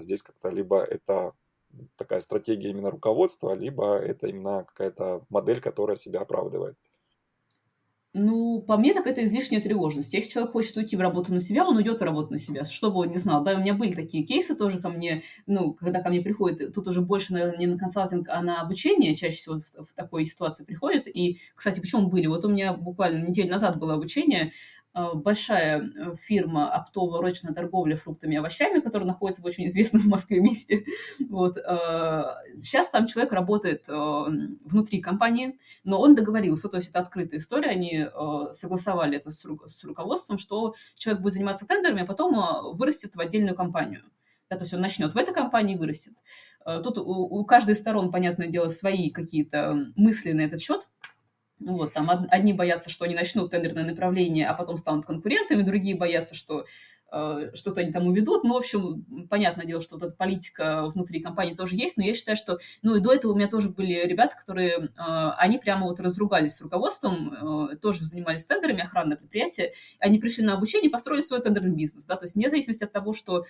[0.00, 1.34] здесь как-то либо это
[1.96, 6.76] такая стратегия именно руководства, либо это именно какая-то модель, которая себя оправдывает.
[8.14, 10.14] Ну, по мне, так это излишняя тревожность.
[10.14, 13.00] Если человек хочет уйти в работу на себя, он уйдет в работу на себя, чтобы
[13.00, 13.44] он не знал.
[13.44, 16.88] Да, у меня были такие кейсы тоже ко мне, ну, когда ко мне приходит, тут
[16.88, 20.64] уже больше, наверное, не на консалтинг, а на обучение чаще всего в, в такой ситуации
[20.64, 21.06] приходит.
[21.06, 22.26] И, кстати, почему были?
[22.26, 24.52] Вот у меня буквально неделю назад было обучение,
[25.14, 30.40] большая э, фирма оптово-ручная торговля фруктами и овощами, которая находится в очень известном в Москве
[30.40, 30.84] месте.
[31.28, 31.56] Вот.
[31.56, 37.70] Сейчас э, там человек работает внутри компании, но он договорился, то есть это открытая история,
[37.70, 38.06] они
[38.52, 39.44] согласовали это с,
[39.84, 44.02] руководством, что человек будет заниматься тендерами, а потом вырастет в отдельную компанию.
[44.50, 46.14] Да, то есть он начнет в этой компании вырастет.
[46.64, 50.88] Тут у, у каждой сторон, понятное дело, свои какие-то мысли на этот счет–
[51.60, 56.34] вот, там одни боятся, что они начнут тендерное направление, а потом станут конкурентами, другие боятся,
[56.34, 56.66] что
[57.10, 58.44] что-то они там уведут.
[58.44, 62.14] Ну, в общем, понятное дело, что вот эта политика внутри компании тоже есть, но я
[62.14, 65.86] считаю, что, ну, и до этого у меня тоже были ребята, которые, э, они прямо
[65.86, 70.92] вот разругались с руководством, э, тоже занимались тендерами, охранное предприятие, они пришли на обучение и
[70.92, 73.46] построили свой тендерный бизнес, да, то есть вне зависимости от того, что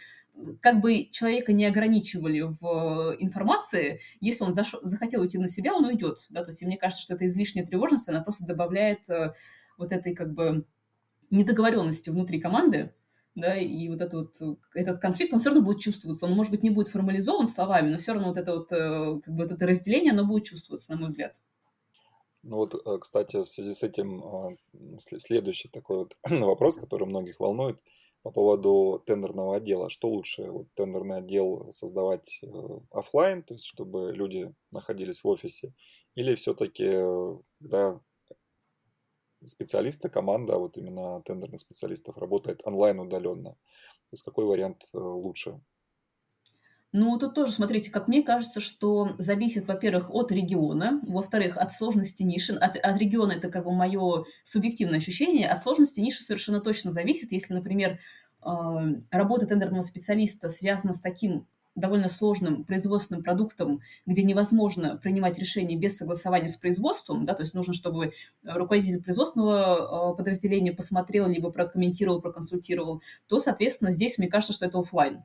[0.61, 4.75] как бы человека не ограничивали в информации, если он заш...
[4.83, 8.09] захотел уйти на себя, он уйдет, да, то есть мне кажется, что это излишняя тревожность,
[8.09, 9.01] она просто добавляет
[9.79, 10.65] вот этой как бы
[11.31, 12.93] недоговоренности внутри команды,
[13.41, 16.63] да, и вот этот вот, этот конфликт, он все равно будет чувствоваться, он, может быть,
[16.63, 19.67] не будет формализован словами, но все равно вот это вот, э, как бы вот это
[19.67, 21.37] разделение, оно будет чувствоваться, на мой взгляд.
[22.43, 24.57] Ну вот, э, кстати, в связи с этим
[24.99, 27.83] следующий такой вот вопрос, который многих волнует
[28.23, 29.91] по поводу тендерного отдела.
[29.91, 32.47] Что лучше, вот тендерный отдел создавать э,
[32.91, 35.73] офлайн, то есть чтобы люди находились в офисе,
[36.15, 36.91] или все-таки,
[37.61, 38.01] когда
[39.49, 43.51] специалиста, команда, вот именно тендерных специалистов работает онлайн удаленно.
[43.51, 45.61] То есть какой вариант э, лучше?
[46.93, 52.23] Ну, тут тоже, смотрите, как мне кажется, что зависит, во-первых, от региона, во-вторых, от сложности
[52.23, 52.55] ниши.
[52.55, 57.33] От, от региона это как бы мое субъективное ощущение, от сложности ниши совершенно точно зависит.
[57.33, 57.99] Если, например,
[58.41, 61.47] работа тендерного специалиста связана с таким
[61.79, 67.55] довольно сложным производственным продуктом, где невозможно принимать решения без согласования с производством, да, то есть
[67.55, 68.13] нужно, чтобы
[68.45, 75.23] руководитель производственного подразделения посмотрел, либо прокомментировал, проконсультировал, то, соответственно, здесь мне кажется, что это офлайн.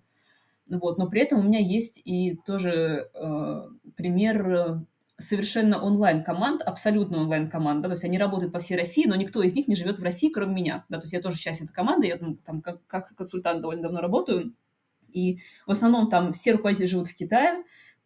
[0.70, 3.64] Вот, но при этом у меня есть и тоже э,
[3.98, 4.86] пример
[5.18, 9.16] совершенно онлайн команд, абсолютно онлайн команд, да, то есть они работают по всей России, но
[9.16, 11.62] никто из них не живет в России, кроме меня, да, то есть я тоже часть
[11.62, 14.54] этой команды, я там, там как, как консультант довольно давно работаю,
[15.14, 17.64] и в основном там все руководители живут в Китае,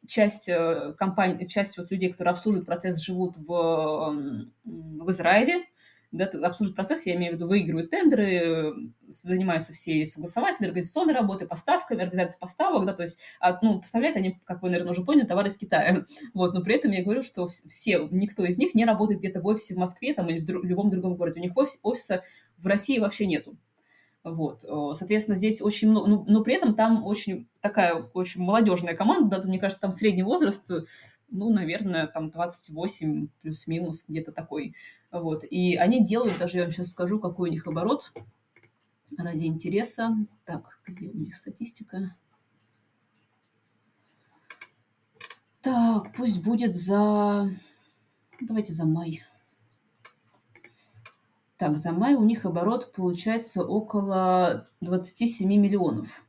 [0.07, 5.65] часть э, компаний, часть вот людей, которые обслуживают процесс, живут в, в Израиле,
[6.11, 8.73] да, обслуживают процесс, я имею в виду, выигрывают тендеры,
[9.07, 14.39] занимаются всей согласовательной, организационной работой, поставками, организацией поставок, да, то есть, а, ну, поставляют они,
[14.45, 17.47] как вы, наверное, уже поняли, товары из Китая, вот, но при этом я говорю, что
[17.47, 20.63] все, никто из них не работает где-то в офисе в Москве там или в, друг,
[20.63, 22.23] любом другом городе, у них офис, офиса
[22.57, 23.57] в России вообще нету,
[24.33, 24.61] вот,
[24.97, 29.47] соответственно, здесь очень много, ну, но при этом там очень такая очень молодежная команда, да,
[29.47, 30.69] мне кажется, там средний возраст,
[31.29, 34.73] ну, наверное, там 28 плюс-минус, где-то такой.
[35.11, 35.43] Вот.
[35.43, 38.11] И они делают, даже я вам сейчас скажу, какой у них оборот
[39.17, 40.15] ради интереса.
[40.45, 42.15] Так, где у них статистика?
[45.61, 47.49] Так, пусть будет за...
[48.39, 49.23] Давайте за май.
[51.57, 56.23] Так, за май у них оборот получается около 27 миллионов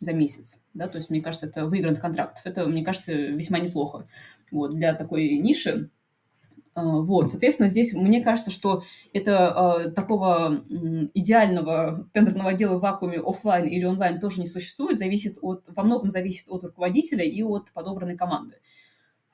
[0.00, 0.62] за месяц.
[0.72, 0.88] Да?
[0.88, 2.40] То есть, мне кажется, это выигранных контрактов.
[2.44, 4.06] Это, мне кажется, весьма неплохо
[4.50, 5.90] вот, для такой ниши.
[6.74, 10.64] А, вот, соответственно, здесь мне кажется, что это э, такого
[11.14, 16.10] идеального тендерного отдела в вакууме офлайн или онлайн тоже не существует, зависит от, во многом
[16.10, 18.56] зависит от руководителя и от подобранной команды.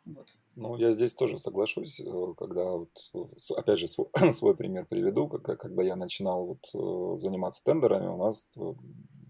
[0.04, 0.32] Вот.
[0.54, 2.90] Ну, я здесь тоже соглашусь, э, когда, вот,
[3.56, 8.18] опять же, свой, свой пример приведу, когда, когда я начинал вот, э, заниматься тендерами, у
[8.18, 8.60] нас э,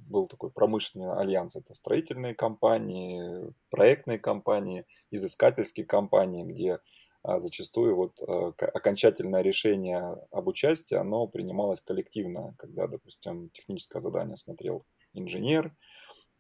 [0.09, 1.55] был такой промышленный альянс.
[1.55, 6.81] Это строительные компании, проектные компании, изыскательские компании, где
[7.23, 8.21] а, зачастую вот
[8.59, 15.75] окончательное решение об участии, оно принималось коллективно, когда, допустим, техническое задание смотрел инженер,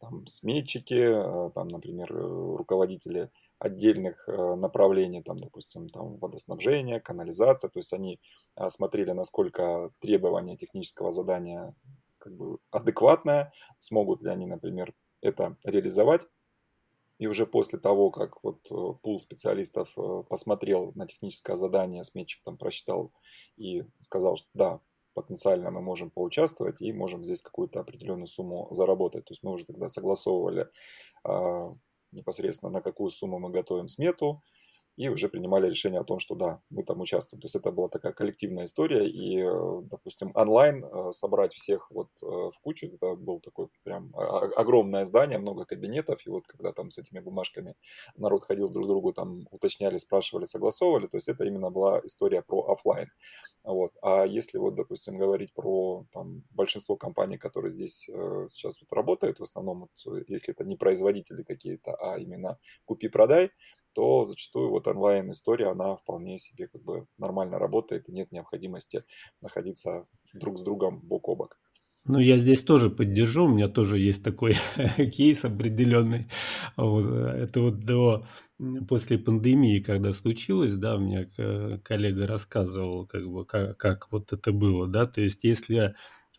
[0.00, 1.06] там, сметчики,
[1.54, 3.30] там, например, руководители
[3.62, 8.20] отдельных направлений, там, допустим, там, водоснабжение, канализация, то есть они
[8.68, 11.74] смотрели, насколько требования технического задания
[12.22, 16.26] как бы адекватное, смогут ли они, например, это реализовать.
[17.18, 22.42] И уже после того, как вот э, пул специалистов э, посмотрел на техническое задание, сметчик
[22.42, 23.12] там просчитал
[23.56, 24.80] и сказал, что да,
[25.14, 29.24] потенциально мы можем поучаствовать и можем здесь какую-то определенную сумму заработать.
[29.26, 30.68] То есть мы уже тогда согласовывали
[31.24, 31.74] э,
[32.12, 34.42] непосредственно, на какую сумму мы готовим смету,
[34.96, 37.40] и уже принимали решение о том, что да, мы там участвуем.
[37.40, 42.08] То есть это была такая коллективная история, и, э, допустим, онлайн э, собрать всех вот
[42.22, 46.90] э, в кучу, это был такой прям огромное здание, много кабинетов, и вот когда там
[46.90, 47.74] с этими бумажками
[48.16, 52.72] народ ходил друг другу, там уточняли, спрашивали, согласовывали, то есть это именно была история про
[52.72, 53.08] офлайн.
[53.64, 53.92] Вот.
[54.02, 58.08] А если вот, допустим, говорить про там, большинство компаний, которые здесь
[58.48, 63.50] сейчас вот работают, в основном, вот, если это не производители какие-то, а именно купи-продай,
[63.92, 69.04] то зачастую вот онлайн-история, она вполне себе как бы нормально работает, и нет необходимости
[69.40, 71.58] находиться друг с другом бок о бок.
[72.04, 74.56] Ну, я здесь тоже поддержу, у меня тоже есть такой
[75.16, 76.26] кейс определенный.
[76.76, 78.26] Вот, это вот до,
[78.88, 81.26] после пандемии, когда случилось, да, меня
[81.84, 85.94] коллега рассказывал, как бы, как, как вот это было, да, то есть если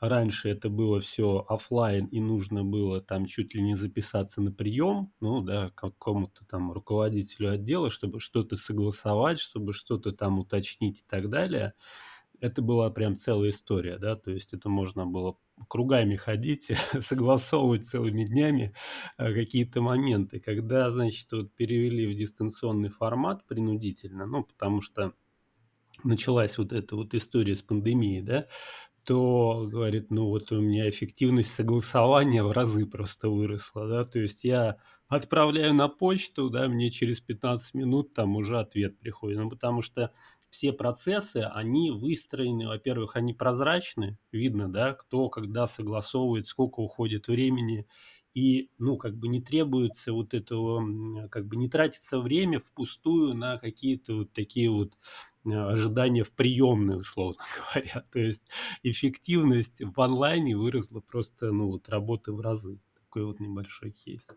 [0.10, 5.12] раньше это было все офлайн и нужно было там чуть ли не записаться на прием,
[5.20, 11.30] ну да, какому-то там руководителю отдела, чтобы что-то согласовать, чтобы что-то там уточнить и так
[11.30, 11.74] далее.
[12.40, 15.38] Это была прям целая история, да, то есть это можно было
[15.68, 18.74] кругами ходить, согласовывать целыми днями
[19.18, 20.40] э, какие-то моменты.
[20.40, 25.14] Когда, значит, вот перевели в дистанционный формат принудительно, ну, потому что
[26.04, 28.48] началась вот эта вот история с пандемией, да,
[29.06, 34.44] то говорит, ну вот у меня эффективность согласования в разы просто выросла, да, то есть
[34.44, 39.82] я отправляю на почту, да, мне через 15 минут там уже ответ приходит, ну потому
[39.82, 40.12] что
[40.50, 47.88] все процессы, они выстроены, во-первых, они прозрачны, видно, да, кто когда согласовывает, сколько уходит времени,
[48.34, 53.58] и, ну, как бы не требуется вот этого, как бы не тратится время впустую на
[53.58, 54.98] какие-то вот такие вот
[55.46, 57.44] э, ожидания в приемной, условно
[57.74, 58.06] говоря.
[58.12, 58.44] То есть
[58.82, 62.80] эффективность в онлайне выросла просто, ну, вот работы в разы.
[62.96, 64.28] Такой вот небольшой кейс.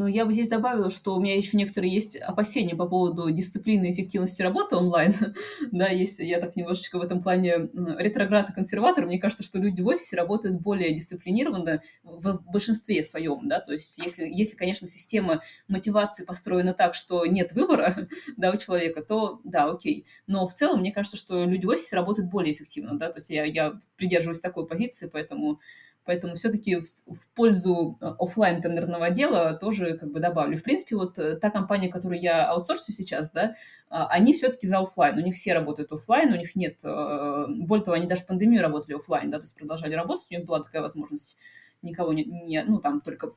[0.00, 3.90] Ну, я бы здесь добавила, что у меня еще некоторые есть опасения по поводу дисциплины
[3.90, 5.14] и эффективности работы онлайн.
[5.72, 9.82] да, если я так немножечко в этом плане ретроград и консерватор, мне кажется, что люди
[9.82, 15.42] в офисе работают более дисциплинированно в большинстве своем, да, то есть если, если конечно, система
[15.68, 18.08] мотивации построена так, что нет выбора,
[18.38, 20.06] да, у человека, то да, окей.
[20.26, 23.28] Но в целом, мне кажется, что люди в офисе работают более эффективно, да, то есть
[23.28, 25.60] я, я придерживаюсь такой позиции, поэтому
[26.04, 30.56] Поэтому все-таки в, в пользу э, офлайн тендерного отдела тоже как бы добавлю.
[30.56, 33.54] В принципе, вот э, та компания, которую я аутсорсю сейчас, да,
[33.88, 35.18] а, они все-таки за офлайн.
[35.18, 36.78] У них все работают офлайн, у них нет...
[36.84, 40.34] Э, более того, они даже в пандемию работали офлайн, да, то есть продолжали работать, у
[40.34, 41.38] них была такая возможность
[41.82, 43.32] никого не, не ну, там, только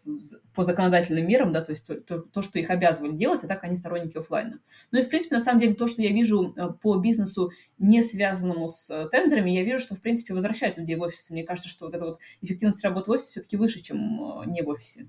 [0.54, 3.64] по законодательным мерам, да, то есть то, то, то, что их обязывали делать, а так
[3.64, 4.60] они сторонники офлайна.
[4.92, 8.02] Ну и, в принципе, на самом деле, то, что я вижу э, по бизнесу, не
[8.02, 11.30] связанному с э, тендерами, я вижу, что, в принципе, возвращает людей в офис.
[11.30, 14.62] Мне кажется, что вот эта вот эффективность работы в офисе все-таки выше, чем э, не
[14.62, 15.08] в офисе.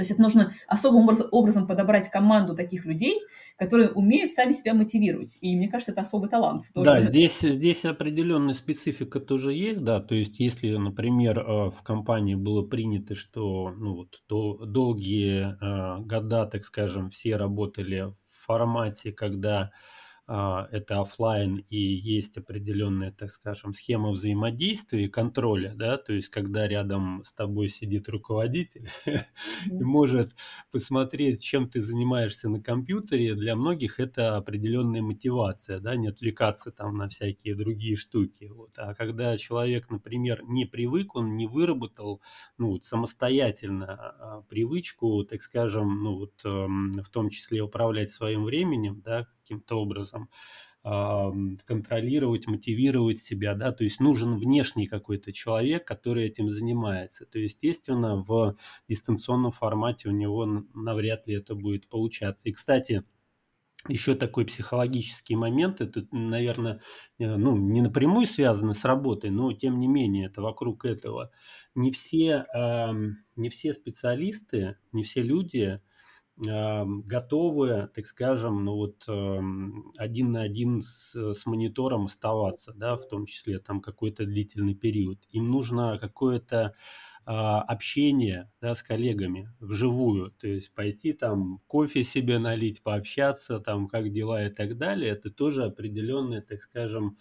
[0.00, 3.20] То есть это нужно особым образом подобрать команду таких людей,
[3.58, 5.36] которые умеют сами себя мотивировать.
[5.42, 6.64] И мне кажется, это особый талант.
[6.72, 6.90] Тоже.
[6.90, 10.00] Да, здесь, здесь определенная специфика тоже есть, да.
[10.00, 16.46] То есть если, например, э, в компании было принято, что ну, вот, долгие э, года,
[16.46, 19.70] так скажем, все работали в формате, когда
[20.30, 26.68] это офлайн и есть определенная, так скажем, схема взаимодействия и контроля, да, то есть когда
[26.68, 30.34] рядом с тобой сидит руководитель и может
[30.70, 36.96] посмотреть, чем ты занимаешься на компьютере, для многих это определенная мотивация, да, не отвлекаться там
[36.96, 38.44] на всякие другие штуки.
[38.44, 38.70] Вот.
[38.76, 42.22] А когда человек, например, не привык, он не выработал,
[42.56, 49.00] ну, самостоятельно а, привычку, так скажем, ну, вот, эм, в том числе управлять своим временем,
[49.04, 50.19] да, каким-то образом
[50.82, 57.26] контролировать, мотивировать себя, да, то есть нужен внешний какой-то человек, который этим занимается.
[57.26, 58.56] То есть, естественно, в
[58.88, 62.48] дистанционном формате у него навряд ли это будет получаться.
[62.48, 63.04] И, кстати,
[63.88, 66.80] еще такой психологический момент, это, наверное,
[67.18, 71.30] э, ну, не напрямую связано с работой, но тем не менее, это вокруг этого.
[71.74, 72.46] Не все,
[73.36, 75.80] не все специалисты, не все люди
[76.42, 79.04] готовы, так скажем, ну вот
[79.98, 85.18] один на один с, с монитором оставаться, да, в том числе там какой-то длительный период.
[85.30, 86.74] Им нужно какое-то
[87.26, 93.86] а, общение да, с коллегами вживую, то есть пойти там кофе себе налить, пообщаться, там
[93.86, 97.18] как дела и так далее, это тоже определенная, так скажем,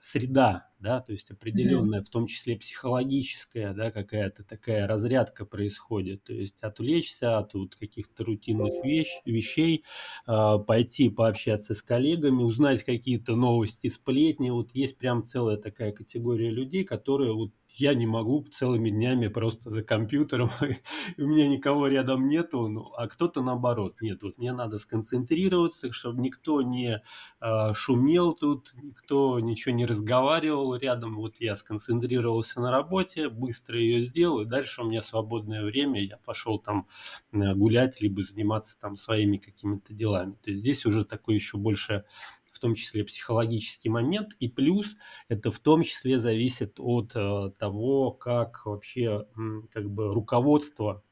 [0.00, 2.04] среда, да, то есть определенная, mm-hmm.
[2.04, 8.24] в том числе психологическая, да, какая-то такая разрядка происходит, то есть отвлечься от вот каких-то
[8.24, 9.84] рутинных вещ, вещей,
[10.26, 16.50] э, пойти пообщаться с коллегами, узнать какие-то новости, сплетни, вот есть прям целая такая категория
[16.50, 20.50] людей, которые вот я не могу целыми днями просто за компьютером,
[21.18, 26.20] у меня никого рядом нету, ну, а кто-то наоборот, нет, вот мне надо сконцентрироваться, чтобы
[26.20, 27.02] никто не
[27.40, 34.04] э, шумел тут, никто ничего не разговаривал рядом, вот я сконцентрировался на работе, быстро ее
[34.04, 36.86] сделал, и дальше у меня свободное время, я пошел там
[37.32, 40.36] э, гулять, либо заниматься там своими какими-то делами.
[40.42, 42.04] То есть здесь уже такой еще больше
[42.52, 44.96] в том числе психологический момент, и плюс
[45.28, 49.26] это в том числе зависит от э, того, как вообще
[49.72, 51.02] как бы руководство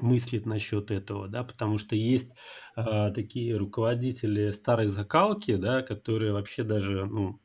[0.00, 2.30] мыслит насчет этого, да, потому что есть
[2.76, 7.40] э, такие руководители старой закалки, да, которые вообще даже, ну,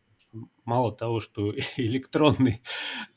[0.66, 2.62] мало того, что электронный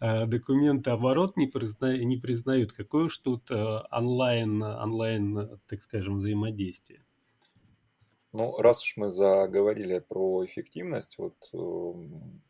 [0.01, 7.05] э, документооборот не, призна, не признают, какое уж тут э, онлайн, онлайн, так скажем, взаимодействие.
[8.33, 12.43] Ну, раз уж мы заговорили про эффективность, вот эм,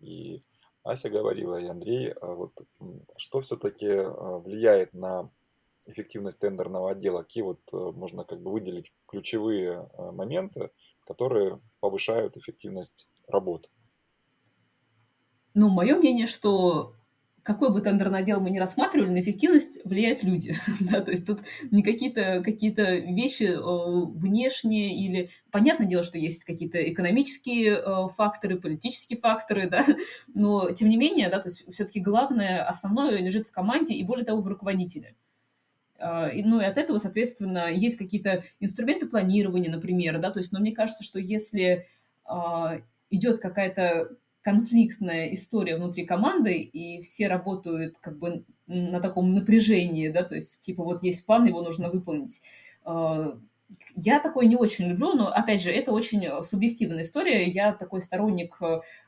[0.00, 0.44] и
[0.84, 2.52] Ася говорила, и Андрей, а вот
[3.16, 5.30] что все-таки э, влияет на
[5.86, 7.22] эффективность тендерного отдела?
[7.22, 10.70] Какие вот можно как бы выделить ключевые моменты,
[11.04, 13.68] которые повышают эффективность работы?
[15.54, 16.94] Ну, мое мнение, что
[17.44, 20.56] какой бы тендерный отдел мы ни рассматривали, на эффективность влияют люди.
[20.80, 21.40] да, то есть тут
[21.70, 22.74] не какие-то какие
[23.12, 25.30] вещи э, внешние или...
[25.50, 29.84] Понятное дело, что есть какие-то экономические э, факторы, политические факторы, да,
[30.34, 34.24] но тем не менее, да, то есть все-таки главное, основное лежит в команде и более
[34.24, 35.14] того в руководителе.
[35.98, 40.60] Э, ну и от этого, соответственно, есть какие-то инструменты планирования, например, да, то есть, но
[40.60, 41.86] мне кажется, что если
[42.26, 50.10] э, идет какая-то конфликтная история внутри команды, и все работают как бы на таком напряжении,
[50.10, 52.42] да, то есть типа вот есть план, его нужно выполнить.
[52.84, 53.38] А,
[53.96, 57.48] я такое не очень люблю, но, опять же, это очень субъективная история.
[57.48, 58.58] Я такой сторонник,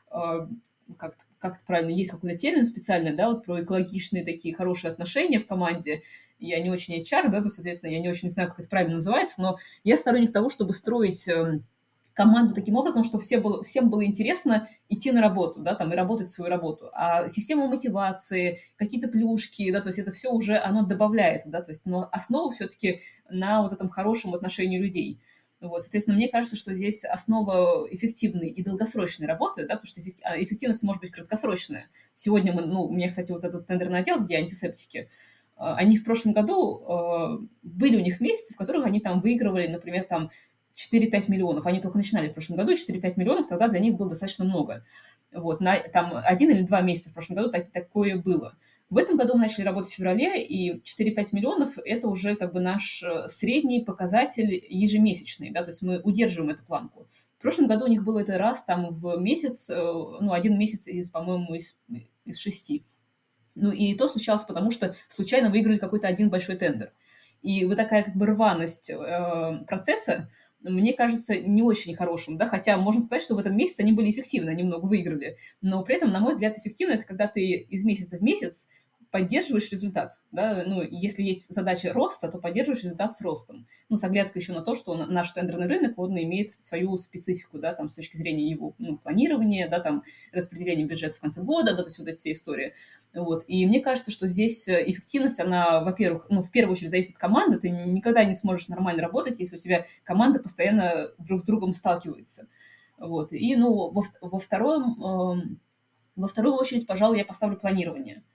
[0.09, 0.49] а,
[0.97, 5.39] как как это правильно, есть какой-то термин специальный, да, вот про экологичные такие хорошие отношения
[5.39, 6.01] в команде.
[6.39, 9.39] Я не очень HR, да, то, соответственно, я не очень знаю, как это правильно называется,
[9.39, 11.63] но я сторонник того, чтобы строить эм,
[12.17, 15.95] команду таким образом, чтобы все было, всем было интересно идти на работу, да, там, и
[15.95, 16.89] работать свою работу.
[16.91, 21.69] А система мотивации, какие-то плюшки, да, то есть это все уже, оно добавляет, да, то
[21.69, 25.21] есть, но основа все-таки на вот этом хорошем отношении людей.
[25.61, 30.41] Вот, соответственно, мне кажется, что здесь основа эффективной и долгосрочной работы, да, потому что а,
[30.41, 31.87] эффективность может быть краткосрочная.
[32.15, 35.07] Сегодня мы, ну, у меня, кстати, вот этот тендерный отдел, где антисептики,
[35.55, 39.67] а, они в прошлом году, а, были у них месяцы, в которых они там выигрывали,
[39.67, 40.31] например, там
[40.77, 41.65] 4-5 миллионов.
[41.65, 44.85] Они только начинали в прошлом году, 4-5 миллионов, тогда для них было достаточно много.
[45.33, 48.55] Вот, на, там один или два месяца в прошлом году так, такое было.
[48.89, 52.61] В этом году мы начали работать в феврале, и 4-5 миллионов– это уже как бы
[52.61, 57.07] наш э, средний показатель ежемесячный, да, то есть мы удерживаем эту планку.
[57.37, 60.87] В прошлом году у них было это раз там в месяц, э, ну, один месяц
[60.87, 61.77] из, по-моему, из,
[62.23, 62.85] из шести.
[63.55, 66.93] Ну, и то случалось потому, что случайно выиграли какой-то один большой тендер.
[67.41, 70.29] И вот такая как бы рваность э, процесса,
[70.61, 74.11] мне кажется, не очень хорошим, да, хотя можно сказать, что в этом месяце они были
[74.11, 77.83] эффективны, они много выиграли, но при этом, на мой взгляд, эффективно это когда ты из
[77.85, 78.67] месяца в месяц
[79.17, 84.03] поддерживаешь результат, да, ну, если есть задача роста, то поддерживаешь результат с ростом, ну, с
[84.03, 87.95] оглядкой еще на то, что наш тендерный рынок, он имеет свою специфику, да, там, с
[87.95, 91.97] точки зрения его, ну, планирования, да, там, распределения бюджета в конце года, да, то есть
[91.97, 92.75] вот эти все истории,
[93.15, 97.17] вот, и мне кажется, что здесь эффективность, она, во-первых, ну, в первую очередь зависит от
[97.17, 101.73] команды, ты никогда не сможешь нормально работать, если у тебя команда постоянно друг с другом
[101.73, 102.47] сталкивается,
[102.99, 105.57] вот, и, ну, во, во втором, э,
[106.15, 108.21] во вторую очередь, пожалуй, я поставлю планирование–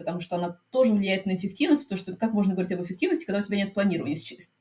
[0.00, 3.40] потому что она тоже влияет на эффективность, потому что как можно говорить об эффективности, когда
[3.40, 4.16] у тебя нет планирования?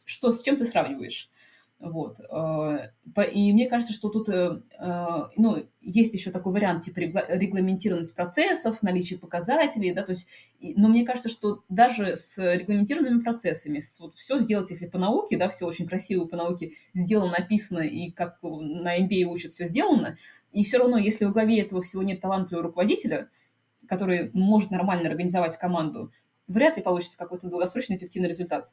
[0.06, 1.32] Что, с чем ты сравниваешь?
[1.80, 2.20] Вот.
[2.30, 2.90] Э,
[3.32, 5.06] и мне кажется, что тут э, э,
[5.38, 10.28] ну, есть еще такой вариант, типа регламентированность процессов, наличие показателей, да, то есть,
[10.60, 15.38] но мне кажется, что даже с регламентированными процессами, с, вот, все сделать, если по науке,
[15.38, 20.18] да, все очень красиво по науке сделано, написано, и как на MBA учат, все сделано,
[20.52, 23.30] и все равно, если в главе этого всего нет талантливого руководителя,
[23.90, 26.12] который может нормально организовать команду,
[26.48, 28.72] вряд ли получится какой-то долгосрочный эффективный результат.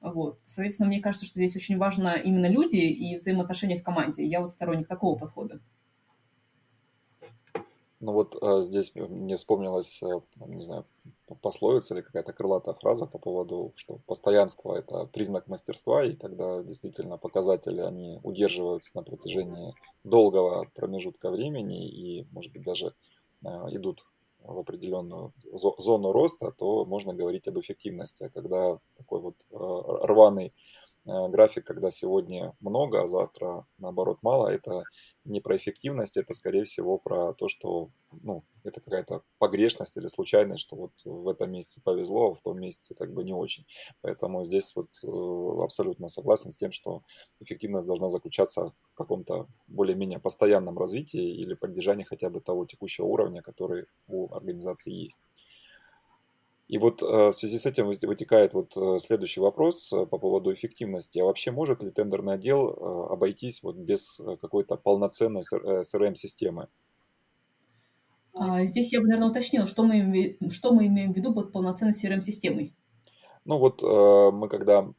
[0.00, 0.40] Вот.
[0.44, 4.26] Соответственно, мне кажется, что здесь очень важно именно люди и взаимоотношения в команде.
[4.26, 5.60] Я вот сторонник такого подхода.
[8.04, 10.84] Ну вот э, здесь мне вспомнилась, э, не знаю,
[11.40, 17.16] пословица или какая-то крылатая фраза по поводу, что постоянство– это признак мастерства, и когда действительно
[17.16, 22.94] показатели, они удерживаются на протяжении долгого промежутка времени и, может быть, даже
[23.42, 24.04] э, идут
[24.44, 28.24] в определенную зону роста, то можно говорить об эффективности.
[28.24, 30.52] А когда такой вот э, рваный
[31.04, 34.84] график, когда сегодня много, а завтра наоборот мало, это
[35.24, 37.90] не про эффективность, это скорее всего про то, что
[38.22, 42.58] ну, это какая-то погрешность или случайность, что вот в этом месяце повезло, а в том
[42.60, 43.66] месяце как бы не очень.
[44.00, 47.02] Поэтому здесь вот э, абсолютно согласен с тем, что
[47.40, 53.42] эффективность должна заключаться в каком-то более-менее постоянном развитии или поддержании хотя бы того текущего уровня,
[53.42, 55.18] который у организации есть.
[56.66, 60.52] И вот э, в связи с этим вытекает вот э, следующий вопрос э, по поводу
[60.52, 61.18] эффективности.
[61.18, 62.68] А вообще может ли тендерный отдел
[63.10, 66.68] обойтись вот без какой-то полноценной CRM-системы?
[68.32, 71.92] А, здесь я бы, наверное, уточнила, что мы, что мы имеем в виду под полноценной
[71.92, 72.74] CRM-системой.
[73.44, 74.90] Ну вот мы когда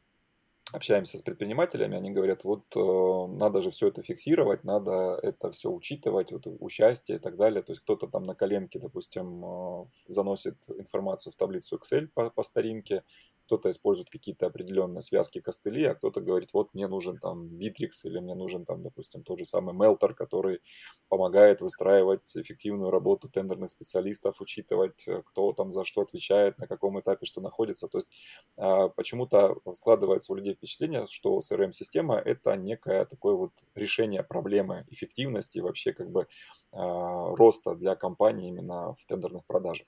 [0.72, 5.70] общаемся с предпринимателями, они говорят, вот э, надо же все это фиксировать, надо это все
[5.70, 7.62] учитывать, вот участие и так далее.
[7.62, 12.42] То есть кто-то там на коленке, допустим, э, заносит информацию в таблицу Excel по, по
[12.42, 13.04] старинке,
[13.46, 18.18] кто-то использует какие-то определенные связки костыли, а кто-то говорит, вот мне нужен там Bittrex или
[18.18, 20.60] мне нужен там, допустим, тот же самый Melter, который
[21.08, 26.98] помогает выстраивать эффективную работу тендерных специалистов, учитывать, э, кто там за что отвечает, на каком
[27.00, 27.88] этапе что находится.
[27.88, 28.08] То есть
[28.56, 35.58] а, почему-то складывается у людей впечатление, что CRM-система это некое такое вот решение проблемы эффективности
[35.58, 36.26] и вообще как бы
[36.72, 39.86] а, роста для компании именно в тендерных продажах.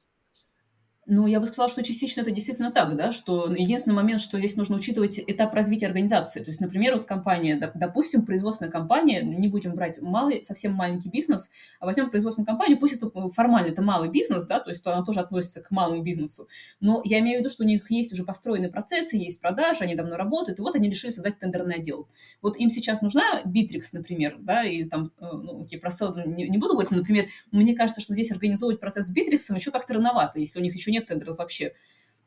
[1.10, 4.56] Ну, я бы сказала, что частично это действительно так, да, что единственный момент, что здесь
[4.56, 6.40] нужно учитывать этап развития организации.
[6.40, 11.48] То есть, например, вот компания, допустим, производственная компания, не будем брать малый, совсем маленький бизнес,
[11.80, 15.02] а возьмем производственную компанию, пусть это формально это малый бизнес, да, то есть то она
[15.02, 16.46] тоже относится к малому бизнесу,
[16.78, 19.94] но я имею в виду, что у них есть уже построенные процессы, есть продажи, они
[19.94, 22.06] давно работают, и вот они решили создать тендерный отдел.
[22.42, 25.90] Вот им сейчас нужна Bittrex, например, да, и там, э, ну, окей, про
[26.26, 29.70] не, не буду говорить, но, например, мне кажется, что здесь организовывать процесс с Bittrex еще
[29.70, 31.72] как-то рановато, если у них еще нет нет тендеров вообще.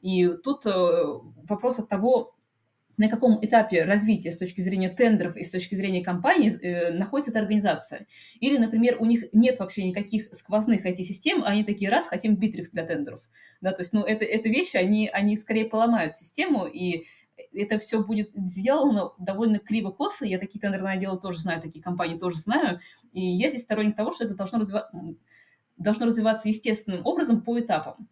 [0.01, 0.71] И тут э,
[1.47, 2.35] вопрос от того,
[2.97, 7.31] на каком этапе развития с точки зрения тендеров и с точки зрения компании э, находится
[7.31, 8.07] эта организация.
[8.39, 12.85] Или, например, у них нет вообще никаких сквозных IT-систем, они такие, раз, хотим Bittrex для
[12.85, 13.21] тендеров.
[13.61, 17.05] Да, то есть, ну, это, это вещи, они, они скорее поломают систему, и
[17.53, 20.25] это все будет сделано довольно криво-косо.
[20.25, 22.79] Я такие тендерные отделы тоже знаю, такие компании тоже знаю.
[23.11, 24.91] И я здесь сторонник того, что это должно, развива...
[25.77, 28.07] должно развиваться естественным образом по этапам.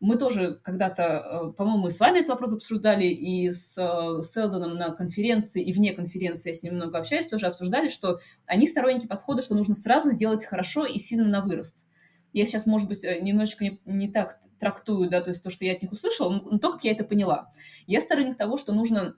[0.00, 4.90] Мы тоже когда-то, э, по-моему, с вами этот вопрос обсуждали, и с э, Селдоном на
[4.90, 9.42] конференции, и вне конференции, я с ним много общаюсь, тоже обсуждали, что они сторонники подхода,
[9.42, 11.86] что нужно сразу сделать хорошо и сильно на вырост.
[12.32, 15.64] Я сейчас, может быть, э, немножечко не, не так трактую, да, то есть то, что
[15.64, 17.52] я от них услышала, но то, как я это поняла.
[17.86, 19.16] Я сторонник того, что нужно,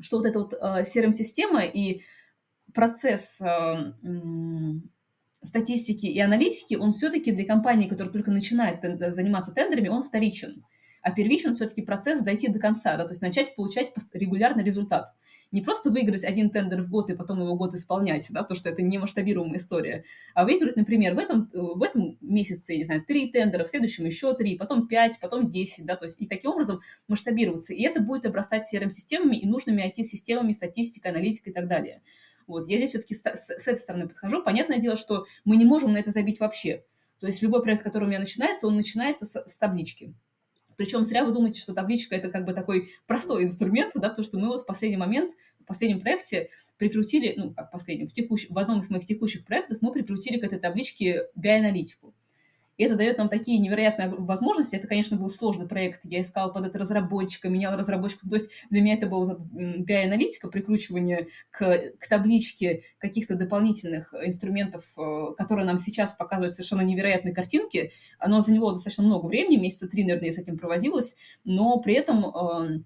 [0.00, 2.02] что вот эта вот э, CRM-система и
[2.72, 3.92] процесс э,
[5.46, 8.80] статистики и аналитики, он все-таки для компании, которая только начинает
[9.14, 10.64] заниматься тендерами, он вторичен.
[11.02, 15.14] А первичен все-таки процесс дойти до конца, да, то есть начать получать регулярный результат.
[15.52, 18.70] Не просто выиграть один тендер в год и потом его год исполнять, да, потому что
[18.70, 20.02] это не масштабируемая история,
[20.34, 24.04] а выиграть, например, в этом, в этом месяце, я не знаю, три тендера, в следующем
[24.04, 27.72] еще три, потом пять, потом десять, да, то есть и таким образом масштабироваться.
[27.72, 32.02] И это будет обрастать CRM-системами и нужными IT-системами, статистикой, аналитикой и так далее.
[32.46, 34.42] Вот, я здесь все-таки с, этой стороны подхожу.
[34.42, 36.84] Понятное дело, что мы не можем на это забить вообще.
[37.18, 40.14] То есть любой проект, который у меня начинается, он начинается с, с таблички.
[40.76, 44.38] Причем зря вы думаете, что табличка это как бы такой простой инструмент, да, потому что
[44.38, 48.58] мы вот в последний момент, в последнем проекте прикрутили, ну, как последнем, в, текущ, в
[48.58, 52.14] одном из моих текущих проектов мы прикрутили к этой табличке BI-аналитику.
[52.76, 54.76] И это дает нам такие невероятные возможности.
[54.76, 56.00] Это, конечно, был сложный проект.
[56.04, 58.28] Я искала под это разработчика, меняла разработчика.
[58.28, 65.34] То есть для меня это была BI-аналитика, прикручивание к, к табличке каких-то дополнительных инструментов, э,
[65.36, 67.92] которые нам сейчас показывают совершенно невероятные картинки.
[68.18, 72.26] Оно заняло достаточно много времени, месяца три, наверное, я с этим провозилась, но при этом
[72.26, 72.80] э,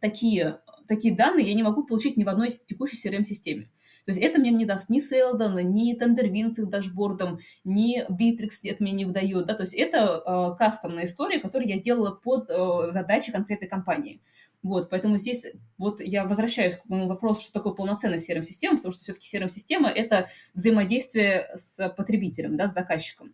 [0.00, 3.70] такие, такие данные я не могу получить ни в одной текущей CRM-системе.
[4.06, 8.50] То есть это мне не даст ни Селдон, ни Tenderwin с их дашбордом, ни Bittrex
[8.64, 9.46] это мне не выдает.
[9.46, 9.54] Да?
[9.54, 14.20] То есть это э, кастомная история, которую я делала под э, задачи конкретной компании.
[14.62, 15.46] Вот, поэтому здесь
[15.78, 20.28] вот я возвращаюсь к моему вопросу, что такое полноценная CRM-система, потому что все-таки CRM-система– это
[20.52, 23.32] взаимодействие с потребителем, да, с заказчиком.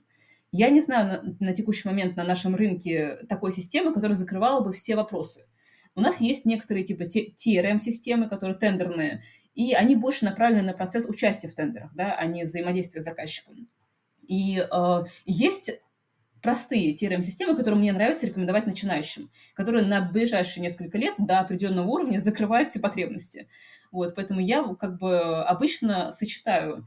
[0.52, 4.72] Я не знаю на, на текущий момент на нашем рынке такой системы, которая закрывала бы
[4.72, 5.46] все вопросы.
[5.96, 9.24] У нас есть некоторые типа TRM-системы, которые тендерные,
[9.54, 13.68] и они больше направлены на процесс участия в тендерах, да, а не взаимодействия с заказчиком.
[14.28, 15.80] И э, есть
[16.42, 22.18] простые TRM-системы, которые мне нравится рекомендовать начинающим, которые на ближайшие несколько лет до определенного уровня
[22.18, 23.48] закрывают все потребности.
[23.90, 26.86] Вот, поэтому я как бы обычно сочетаю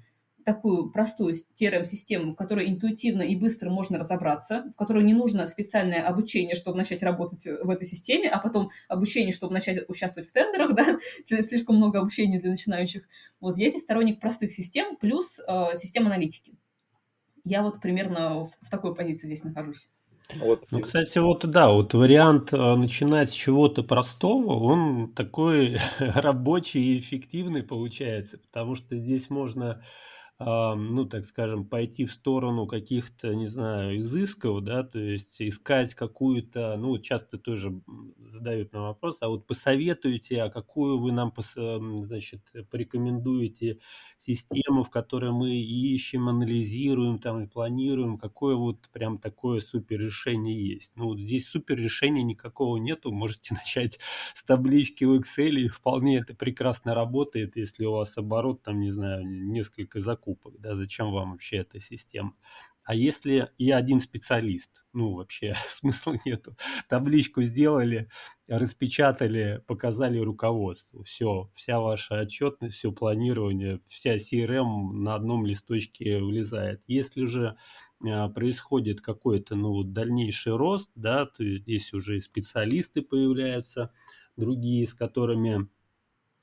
[0.49, 6.01] такую простую CRM-систему, в которой интуитивно и быстро можно разобраться, в которой не нужно специальное
[6.01, 10.73] обучение, чтобы начать работать в этой системе, а потом обучение, чтобы начать участвовать в тендерах,
[10.75, 10.97] да,
[11.43, 13.03] слишком много обучения для начинающих.
[13.39, 16.57] Вот я здесь сторонник простых систем плюс э, систем аналитики.
[17.43, 19.89] Я вот примерно в, в такой позиции здесь нахожусь.
[20.35, 20.65] Вот.
[20.71, 26.99] Ну, кстати, вот да, вот вариант э, начинать с чего-то простого, он такой рабочий и
[26.99, 29.83] эффективный получается, потому что здесь можно
[30.39, 36.77] ну, так скажем, пойти в сторону каких-то, не знаю, изысков, да, то есть искать какую-то,
[36.77, 37.81] ну, часто тоже
[38.17, 41.33] задают нам вопрос, а вот посоветуйте, а какую вы нам,
[42.05, 43.79] значит, порекомендуете
[44.17, 50.55] систему, в которой мы ищем, анализируем там и планируем, какое вот прям такое супер решение
[50.73, 50.93] есть.
[50.95, 53.99] Ну, вот здесь супер решения никакого нету, можете начать
[54.33, 58.89] с таблички в Excel, и вполне это прекрасно работает, если у вас оборот, там, не
[58.89, 62.33] знаю, несколько закупок закупок, да, зачем вам вообще эта система.
[62.83, 66.55] А если я один специалист, ну, вообще смысла нету.
[66.87, 68.09] Табличку сделали,
[68.47, 71.03] распечатали, показали руководству.
[71.03, 76.81] Все, вся ваша отчетность, все планирование, вся CRM на одном листочке влезает.
[76.87, 77.57] Если же
[78.03, 83.91] а, происходит какой-то, ну, дальнейший рост, да, то есть здесь уже и специалисты появляются,
[84.35, 85.67] другие, с которыми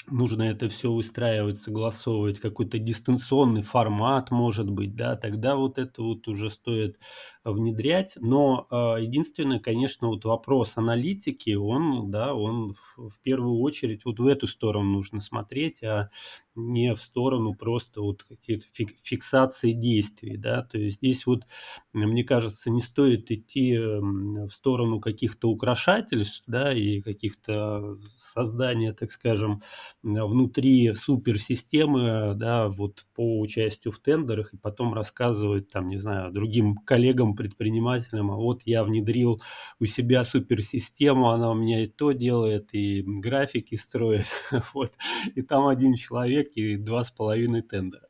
[0.09, 6.28] нужно это все выстраивать, согласовывать, какой-то дистанционный формат, может быть, да, тогда вот это вот
[6.28, 6.98] уже стоит
[7.44, 8.16] внедрять.
[8.20, 14.18] Но э, единственное, конечно, вот вопрос аналитики, он, да, он в, в первую очередь вот
[14.18, 16.11] в эту сторону нужно смотреть, а
[16.54, 21.44] не в сторону просто вот какие-то фик, фиксации действий, да, то есть здесь вот,
[21.92, 29.62] мне кажется, не стоит идти в сторону каких-то украшательств, да, и каких-то создания, так скажем,
[30.07, 36.76] внутри суперсистемы, да, вот по участию в тендерах, и потом рассказывают, там, не знаю, другим
[36.76, 39.42] коллегам, предпринимателям, а вот я внедрил
[39.80, 44.26] у себя суперсистему, она у меня и то делает, и графики строит,
[44.74, 44.92] вот,
[45.34, 48.09] и там один человек и два с половиной тендера.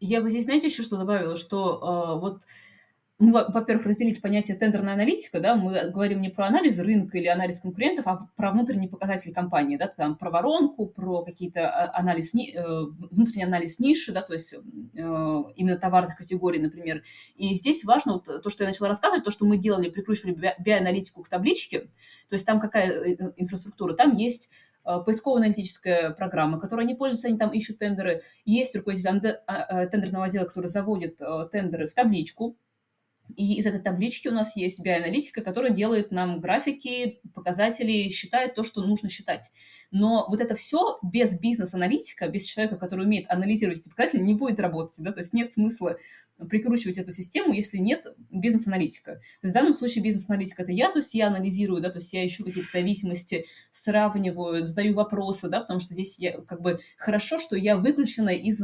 [0.00, 2.42] Я бы здесь, знаете, еще что добавила, что э, вот
[3.20, 7.60] мы, во-первых, разделить понятие тендерная аналитика, да, мы говорим не про анализ рынка или анализ
[7.60, 12.62] конкурентов, а про внутренние показатели компании, да, там про воронку, про какие-то а, анализ, э,
[13.10, 14.58] внутренний анализ ниши, да, то есть э,
[14.94, 17.02] именно товарных категорий, например.
[17.36, 21.22] И здесь важно вот то, что я начала рассказывать, то, что мы делали, прикручивали биоаналитику
[21.22, 24.50] к табличке, то есть там какая э, инфраструктура, там есть
[24.82, 28.22] поисковая аналитическая программа, которой они пользуются, они там ищут тендеры.
[28.46, 31.20] Есть руководитель а, тендерного отдела, который заводит
[31.52, 32.56] тендеры в табличку,
[33.36, 38.62] и из этой таблички у нас есть биоаналитика, которая делает нам графики, показатели, считает то,
[38.62, 39.50] что нужно считать.
[39.90, 44.60] Но вот это все без бизнес-аналитика, без человека, который умеет анализировать эти показатели, не будет
[44.60, 45.02] работать.
[45.02, 45.12] Да?
[45.12, 45.96] То есть нет смысла
[46.48, 49.14] прикручивать эту систему, если нет бизнес-аналитика.
[49.14, 52.12] То есть в данном случае бизнес-аналитик это я, то есть я анализирую, да, то есть
[52.12, 57.38] я ищу какие-то зависимости, сравниваю, задаю вопросы, да, потому что здесь я, как бы хорошо,
[57.38, 58.62] что я выключена из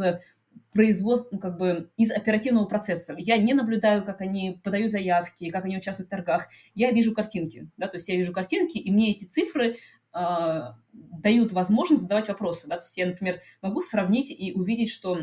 [0.72, 3.14] производств, ну, как бы из оперативного процесса.
[3.18, 6.48] Я не наблюдаю, как они подают заявки, как они участвуют в торгах.
[6.74, 9.76] Я вижу картинки, да, то есть я вижу картинки, и мне эти цифры
[10.14, 10.61] э,
[10.92, 15.18] дают возможность задавать вопросы, да, то есть я, например, могу сравнить и увидеть, что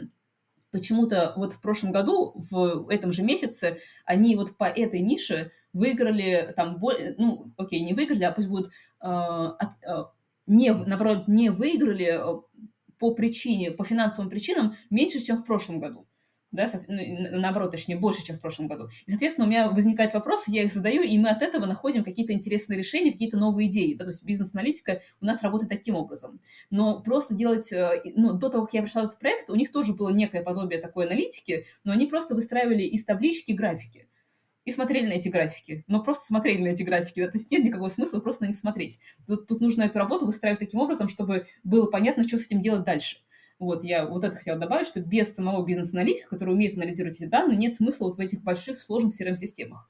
[0.71, 6.51] почему-то вот в прошлом году, в этом же месяце, они вот по этой нише выиграли
[6.55, 6.79] там,
[7.17, 8.71] ну, окей, не выиграли, а пусть будут,
[9.01, 10.03] э, э,
[10.47, 12.19] не, наоборот, не выиграли
[13.03, 16.07] по причине, по финансовым причинам меньше, чем в прошлом году.
[16.51, 17.01] Да, ну,
[17.31, 18.87] наоборот, точнее, больше, чем в прошлом году.
[19.05, 22.31] И, соответственно, у меня возникают вопросы, я их задаю, и мы от этого находим какие-то
[22.31, 23.93] интересные решения, какие-то новые идеи.
[23.95, 26.39] Да, то есть бизнес-аналитика у нас работает таким образом.
[26.69, 29.69] Но просто делать, э, ну, до того, как я пришла в этот проект, у них
[29.73, 34.07] тоже было некое подобие такой аналитики, но они просто выстраивали из таблички графики
[34.65, 35.83] и смотрели на эти графики.
[35.87, 37.19] Но просто смотрели на эти графики.
[37.21, 37.31] Да?
[37.31, 38.99] То есть нет никакого смысла просто на них смотреть.
[39.27, 42.83] Тут, тут нужно эту работу выстраивать таким образом, чтобы было понятно, что с этим делать
[42.83, 43.17] дальше.
[43.59, 47.57] Вот, я вот это хотела добавить, что без самого бизнес-аналитика, который умеет анализировать эти данные,
[47.57, 49.89] нет смысла вот в этих больших сложных CRM-системах.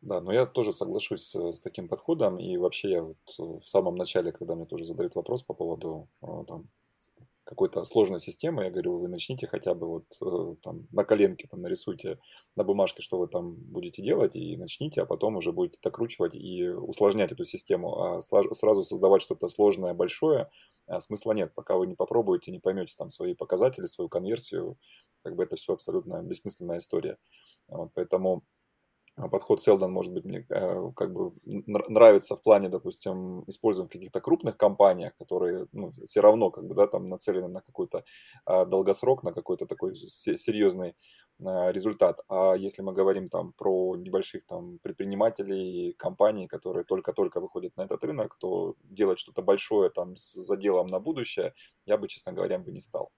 [0.00, 2.38] Да, но я тоже соглашусь э, с таким подходом.
[2.38, 6.08] И вообще я вот э, в самом начале, когда мне тоже задают вопрос по поводу
[6.22, 6.68] э, там,
[7.48, 11.62] какой-то сложной системы, я говорю, вы начните хотя бы вот э, там на коленке там
[11.62, 12.18] нарисуйте
[12.56, 16.68] на бумажке, что вы там будете делать, и начните, а потом уже будете докручивать и
[16.68, 18.02] усложнять эту систему.
[18.02, 20.50] А сразу создавать что-то сложное, большое,
[20.86, 24.76] а смысла нет, пока вы не попробуете, не поймете там свои показатели, свою конверсию,
[25.22, 27.16] как бы это все абсолютно бессмысленная история.
[27.68, 28.44] Вот, поэтому
[29.30, 34.56] подход Селдон, может быть, мне э, как бы нравится в плане, допустим, использования каких-то крупных
[34.56, 38.04] компаниях, которые ну, все равно как бы, да, там нацелены на какой-то
[38.44, 40.94] а, долгосрок, на какой-то такой серьезный
[41.44, 42.20] а, результат.
[42.28, 48.04] А если мы говорим там про небольших там предпринимателей, компаний, которые только-только выходят на этот
[48.04, 51.54] рынок, то делать что-то большое там с заделом на будущее,
[51.86, 53.10] я бы, честно говоря, бы не стал.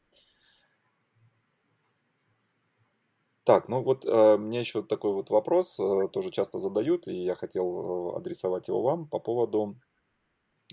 [3.51, 7.35] Так, ну вот э, мне еще такой вот вопрос э, тоже часто задают, и я
[7.35, 9.75] хотел э, адресовать его вам по поводу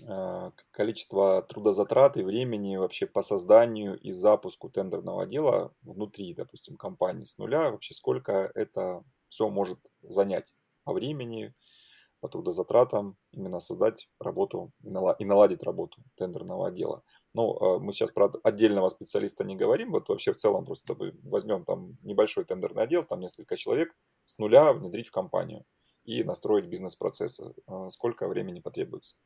[0.06, 7.24] э, количества трудозатрат и времени вообще по созданию и запуску тендерного дела внутри, допустим, компании
[7.24, 10.54] с нуля, вообще сколько это все может занять
[10.84, 11.54] по времени,
[12.20, 14.70] по трудозатратам, именно создать работу
[15.18, 17.02] и наладить работу тендерного отдела.
[17.34, 21.64] Ну, а, мы сейчас про отдельного специалиста не говорим, вот вообще в целом просто возьмем
[21.64, 25.64] там небольшой тендерный отдел, там несколько человек, с нуля внедрить в компанию
[26.04, 27.54] и настроить бизнес-процессы.
[27.66, 29.16] А, сколько времени потребуется?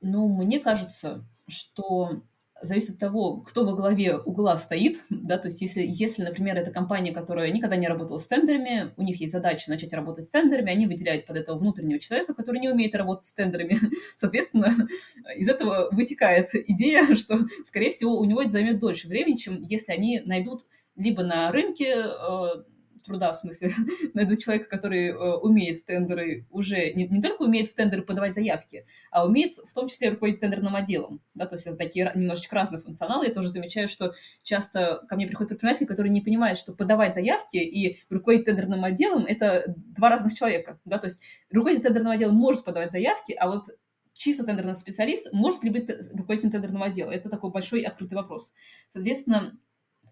[0.00, 2.22] Ну, мне кажется, что
[2.62, 6.70] зависит от того, кто во главе угла стоит, да, то есть если, если, например, это
[6.70, 10.72] компания, которая никогда не работала с тендерами, у них есть задача начать работать с тендерами,
[10.72, 13.78] они выделяют под этого внутреннего человека, который не умеет работать с тендерами.
[14.16, 14.88] Соответственно,
[15.36, 19.92] из этого вытекает идея, что, скорее всего, у него это займет дольше времени, чем если
[19.92, 22.62] они найдут либо на рынке э,
[23.10, 23.72] труда, в смысле,
[24.14, 28.34] найдут человека, который э, умеет в тендеры уже, не, не только умеет в тендеры подавать
[28.34, 31.20] заявки, а умеет в том числе руководить тендерным отделом.
[31.34, 33.26] Да, то есть это такие немножечко разные функционалы.
[33.26, 37.56] Я тоже замечаю, что часто ко мне приходят предприниматели, которые не понимают, что подавать заявки
[37.56, 40.78] и руководить тендерным отделом– это два разных человека.
[40.84, 43.64] Да, то есть руководитель тендерного отдела может подавать заявки, а вот
[44.12, 47.10] чисто тендерный специалист может ли быть руководителем тендерного отдела?
[47.10, 48.52] Это такой большой открытый вопрос.
[48.90, 49.58] Соответственно,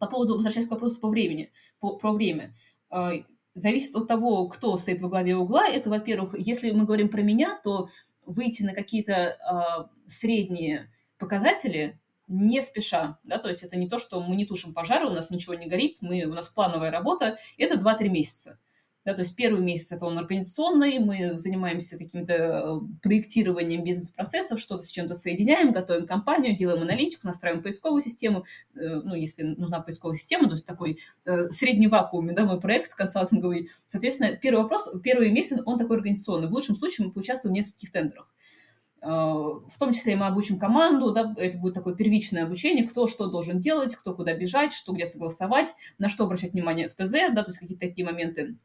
[0.01, 2.57] по поводу, возвращаясь к вопросу по времени, по, про время–
[3.55, 5.67] зависит от того, кто стоит во главе угла.
[5.67, 7.89] Это, во-первых, если мы говорим про меня, то
[8.25, 14.21] выйти на какие-то э, средние показатели не спеша, да, то есть это не то, что
[14.21, 17.79] мы не тушим пожары, у нас ничего не горит, мы, у нас плановая работа, это
[17.79, 18.59] 2-3 месяца.
[19.09, 24.83] Да, то есть первый месяц это он организационный, мы занимаемся каким-то э, проектированием бизнес-процессов, что-то
[24.83, 28.45] с чем-то соединяем, готовим компанию, делаем аналитику, настраиваем поисковую систему,
[28.75, 32.93] э, ну, если нужна поисковая система, то есть такой э, средний вакуум, да, мой проект
[32.93, 33.71] консалтинговый.
[33.87, 36.49] Соответственно, первый вопрос, первый месяц он такой организационный.
[36.49, 38.29] В лучшем случае мы поучаствуем в нескольких тендерах.
[39.01, 43.61] В том числе мы обучим команду, да, это будет такое первичное обучение, кто что должен
[43.61, 47.51] делать, кто куда бежать, что где согласовать, на что обращать внимание в ТЗ, да, то
[47.51, 48.57] есть какие-то такие моменты.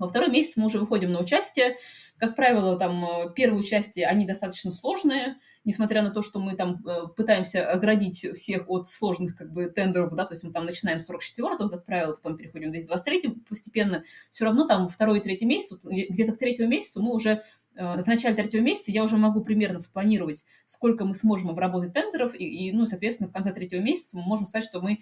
[0.00, 1.76] Во второй месяц мы уже выходим на участие.
[2.16, 6.82] Как правило, там э, первые участия, они достаточно сложные, несмотря на то, что мы там
[6.86, 11.00] э, пытаемся оградить всех от сложных как бы тендеров, да, то есть мы там начинаем
[11.00, 15.44] с 44-го, как правило, потом переходим в 223 постепенно, все равно там второй и третий
[15.44, 17.42] месяц, где-то к третьему месяцу мы уже
[17.76, 22.34] э, в начале третьего месяца я уже могу примерно спланировать, сколько мы сможем обработать тендеров,
[22.34, 25.00] и, и ну, соответственно, в конце третьего месяца мы можем сказать, что мы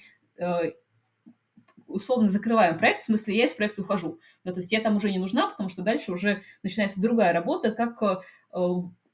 [1.89, 4.20] условно закрываем проект, в смысле я из проекта ухожу.
[4.45, 7.72] Да, то есть я там уже не нужна, потому что дальше уже начинается другая работа,
[7.72, 8.59] как э,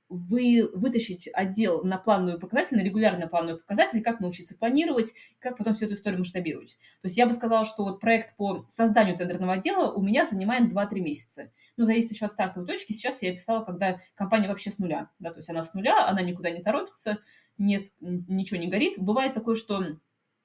[0.08, 5.74] вы вытащить отдел на плановые показатели, на регулярные плановые показатели, как научиться планировать, как потом
[5.74, 6.78] всю эту историю масштабировать.
[7.00, 10.72] То есть я бы сказала, что вот проект по созданию тендерного отдела у меня занимает
[10.72, 11.50] 2-3 месяца.
[11.76, 12.92] Ну, зависит еще от стартовой точки.
[12.92, 15.10] Сейчас я писала, когда компания вообще с нуля.
[15.18, 17.18] Да, то есть она с нуля, она никуда не торопится,
[17.58, 18.98] нет, ничего не горит.
[18.98, 19.96] Бывает такое, что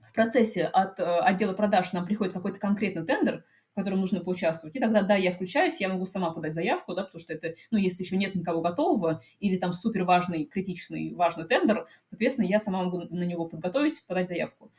[0.09, 4.75] в процессе от э, отдела продаж нам приходит какой-то конкретный тендер, в котором нужно поучаствовать,
[4.75, 7.77] и тогда, да, я включаюсь, я могу сама подать заявку, да, потому что это, ну,
[7.77, 12.83] если еще нет никого готового, или там супер важный, критичный, важный тендер, соответственно, я сама
[12.83, 14.71] могу на него подготовить, подать заявку.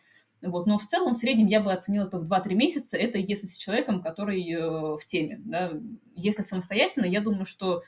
[0.42, 0.66] Вот.
[0.66, 3.56] Но в целом, в среднем я бы оценила это в 2-3 месяца, это если с
[3.56, 5.38] человеком, который э, в теме.
[5.44, 5.72] Да.
[6.14, 7.82] Если самостоятельно, я думаю, что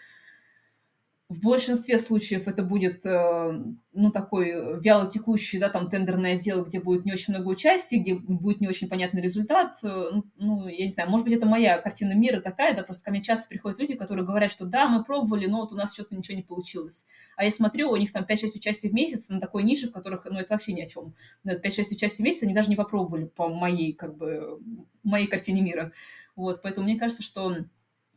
[1.32, 3.62] в большинстве случаев это будет, э,
[3.92, 8.14] ну, такой вяло текущий, да, там, тендерное дело, где будет не очень много участия, где
[8.14, 9.76] будет не очень понятный результат.
[9.82, 13.04] Э, ну, ну, я не знаю, может быть, это моя картина мира такая, да, просто
[13.04, 15.94] ко мне часто приходят люди, которые говорят, что да, мы пробовали, но вот у нас
[15.94, 17.06] что-то ничего не получилось.
[17.36, 20.26] А я смотрю, у них там 5-6 участий в месяц на такой нише, в которых,
[20.26, 21.14] ну, это вообще ни о чем.
[21.46, 24.60] 5-6 участий в месяц они даже не попробовали по моей, как бы,
[25.02, 25.92] моей картине мира.
[26.36, 27.56] Вот, поэтому мне кажется, что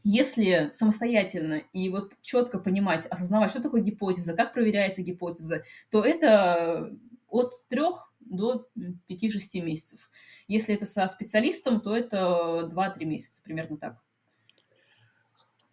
[0.05, 6.95] если самостоятельно и вот четко понимать, осознавать, что такое гипотеза, как проверяется гипотеза, то это
[7.27, 10.11] от трех до 5-6 месяцев.
[10.47, 13.97] Если это со специалистом, то это 2-3 месяца, примерно так.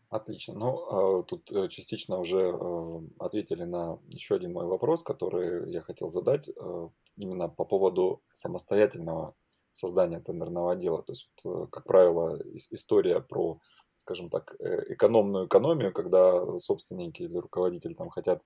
[0.09, 0.55] Отлично.
[0.55, 5.83] Ну, а, тут э, частично уже э, ответили на еще один мой вопрос, который я
[5.83, 9.35] хотел задать э, именно по поводу самостоятельного
[9.72, 11.03] создания тендерного отдела.
[11.03, 11.30] То есть,
[11.70, 12.39] как правило,
[12.70, 13.61] история про
[14.03, 18.43] скажем так, э, экономную экономию, когда собственники или руководители там хотят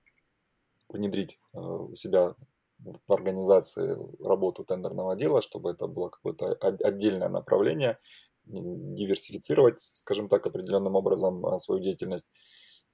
[0.89, 2.35] внедрить э, у себя
[2.79, 7.97] в организации работу тендерного дела, чтобы это было какое-то отдельное направление,
[8.45, 12.29] диверсифицировать, скажем так, определенным образом а, свою деятельность.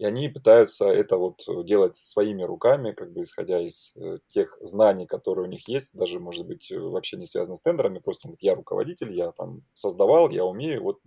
[0.03, 5.07] И они пытаются это вот делать своими руками, как бы исходя из э, тех знаний,
[5.07, 8.41] которые у них есть, даже, может быть, э, вообще не связано с тендерами, просто вот,
[8.41, 10.99] я руководитель, я там создавал, я умею, вот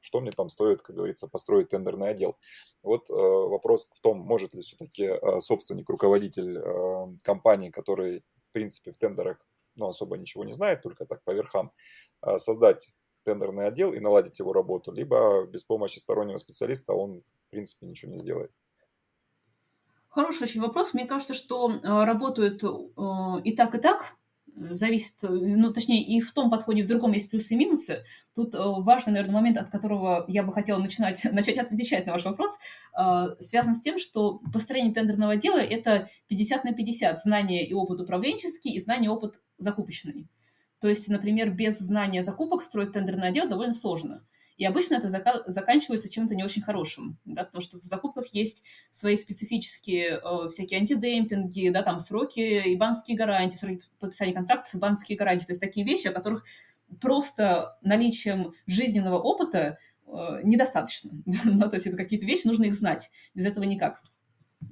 [0.00, 2.36] что мне там стоит, как говорится, построить тендерный отдел.
[2.84, 8.52] Вот э, вопрос в том, может ли все-таки э, собственник, руководитель э, компании, который, в
[8.52, 9.38] принципе, в тендерах
[9.74, 11.72] ну, особо ничего не знает, только так по верхам,
[12.22, 12.92] э, создать
[13.24, 17.22] тендерный отдел и наладить его работу, либо без помощи стороннего специалиста он,
[17.54, 18.50] принципе, ничего не сделает.
[20.08, 20.94] Хороший очень вопрос.
[20.94, 22.68] Мне кажется, что э, работают э,
[23.42, 24.14] и так, и так.
[24.56, 28.04] Зависит, ну, точнее, и в том подходе, и в другом есть плюсы и минусы.
[28.32, 32.24] Тут э, важный, наверное, момент, от которого я бы хотела начинать, начать отвечать на ваш
[32.24, 32.58] вопрос,
[33.40, 38.72] связан с тем, что построение тендерного дела– это 50 на 50 знания и опыт управленческий,
[38.72, 40.28] и знания и опыт закупочный.
[40.80, 44.24] То есть, например, без знания закупок строить тендерный отдел довольно сложно.
[44.56, 48.62] И обычно это зака- заканчивается чем-то не очень хорошим, да, потому что в закупках есть
[48.90, 54.78] свои специфические э, всякие антидемпинги, да, там сроки и банковские гарантии, сроки подписания контрактов и
[54.78, 55.46] банковские гарантии.
[55.46, 56.44] То есть такие вещи, о которых
[57.00, 61.10] просто наличием жизненного опыта э, недостаточно.
[61.24, 63.10] да, то есть это какие-то вещи, нужно их знать.
[63.34, 64.02] Без этого никак.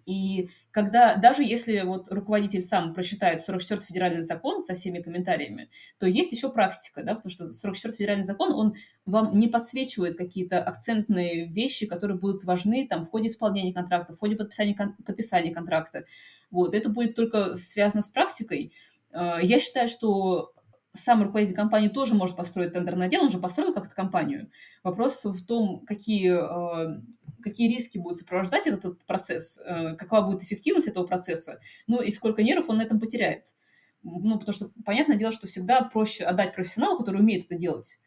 [0.07, 6.07] И когда, даже если вот руководитель сам прочитает 44-й федеральный закон со всеми комментариями, то
[6.07, 8.75] есть еще практика, да, потому что 44-й федеральный закон, он
[9.07, 14.19] вам не подсвечивает какие-то акцентные вещи, которые будут важны там в ходе исполнения контракта, в
[14.19, 16.05] ходе подписания, подписания контракта.
[16.51, 18.73] Вот, это будет только связано с практикой.
[19.13, 20.53] А, я считаю, что
[20.93, 24.51] сам руководитель компании тоже может построить тендерное дело, он же построил как-то компанию.
[24.85, 27.01] Вопрос в том, какие а,
[27.43, 32.11] какие риски будут сопровождать этот, этот процесс, э, какова будет эффективность этого процесса, ну и
[32.13, 33.55] сколько нервов он на этом потеряет.
[34.03, 38.01] Ну, потому что понятное дело, что всегда проще отдать профессионалу, который умеет это делать,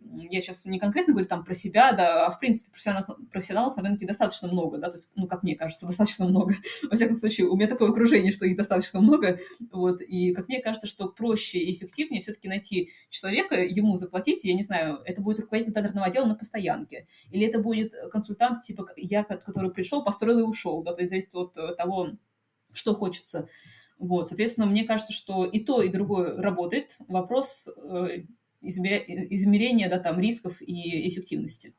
[0.00, 3.82] я сейчас не конкретно говорю там про себя, да, а в принципе профессионалов, профессионалов на
[3.82, 6.54] рынке достаточно много, да, то есть, ну, как мне кажется, достаточно много.
[6.90, 9.40] Во всяком случае, у меня такое окружение, что их достаточно много,
[9.70, 14.54] вот, и как мне кажется, что проще и эффективнее все-таки найти человека, ему заплатить, я
[14.54, 19.24] не знаю, это будет руководитель тендерного отдела на постоянке, или это будет консультант, типа я,
[19.24, 22.10] который пришел, построил и ушел, да, то есть зависит от того,
[22.72, 23.48] что хочется.
[23.98, 26.98] Вот, соответственно, мне кажется, что и то, и другое работает.
[27.08, 27.68] Вопрос
[28.60, 31.74] измерения да, там, рисков и эффективности.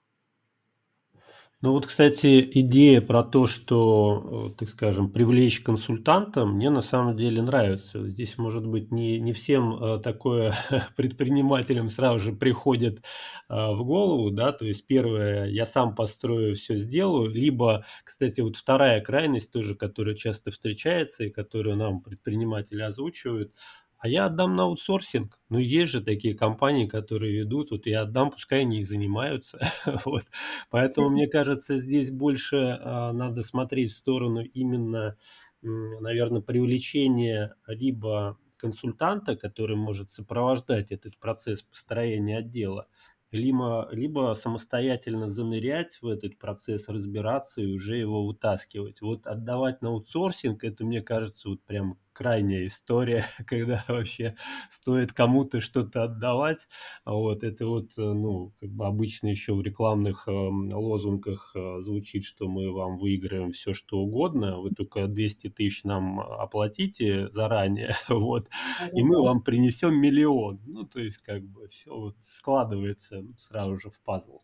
[1.62, 7.18] Ну вот, кстати, идея про то, что, э, так скажем, привлечь консультанта, мне на самом
[7.18, 8.08] деле нравится.
[8.08, 10.56] Здесь, может быть, не, не всем э, такое
[10.96, 13.02] предпринимателям сразу же приходит э,
[13.50, 19.02] в голову, да, то есть первое, я сам построю, все сделаю, либо, кстати, вот вторая
[19.02, 23.54] крайность тоже, которая часто встречается и которую нам предприниматели озвучивают–
[24.00, 25.40] а я отдам на аутсорсинг.
[25.50, 29.60] Ну, есть же такие компании, которые ведут, вот я отдам, пускай они и занимаются.
[30.06, 30.24] вот.
[30.70, 35.18] Поэтому, мне кажется, здесь больше а, надо смотреть в сторону именно,
[35.62, 42.88] наверное, привлечения либо консультанта, который может сопровождать этот процесс построения отдела,
[43.32, 49.02] либо, либо самостоятельно занырять в этот процесс, разбираться и уже его вытаскивать.
[49.02, 54.36] Вот отдавать на аутсорсинг, это, мне кажется, вот прям крайняя история, когда вообще
[54.70, 56.68] стоит кому-то что-то отдавать.
[57.06, 62.24] Вот это вот, э, ну, как бы обычно еще в рекламных э, лозунгах э, звучит,
[62.24, 68.50] что мы вам выиграем все, что угодно, вы только 200 тысяч нам оплатите заранее, вот,
[68.94, 70.60] и мы вам принесем миллион.
[70.66, 74.40] Ну, то есть, как бы все вот складывается сразу же в пазл.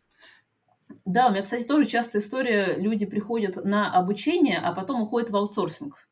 [1.04, 2.76] Да, у меня, кстати, тоже частая история.
[2.78, 6.08] Люди приходят на обучение, а потом уходят в аутсорсинг.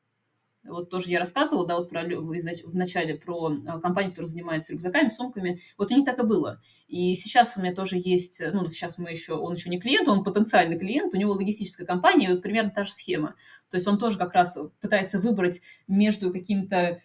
[0.64, 5.08] Вот тоже я рассказывала, да, вот про, в начале про э, компанию, которая занимается рюкзаками,
[5.08, 5.60] сумками.
[5.76, 6.60] Вот у них так и было.
[6.88, 10.24] И сейчас у меня тоже есть, ну, сейчас мы еще, он еще не клиент, он
[10.24, 13.34] потенциальный клиент, у него логистическая компания, и вот примерно та же схема.
[13.74, 17.00] То есть он тоже как раз пытается выбрать между какими-то э,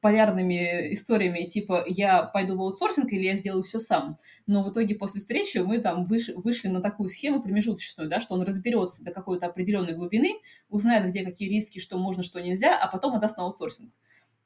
[0.00, 4.20] полярными историями, типа я пойду в аутсорсинг или я сделаю все сам.
[4.46, 8.34] Но в итоге после встречи мы там выш, вышли на такую схему промежуточную, да, что
[8.34, 10.34] он разберется до какой-то определенной глубины,
[10.68, 13.92] узнает, где какие риски, что можно, что нельзя, а потом отдаст на аутсорсинг.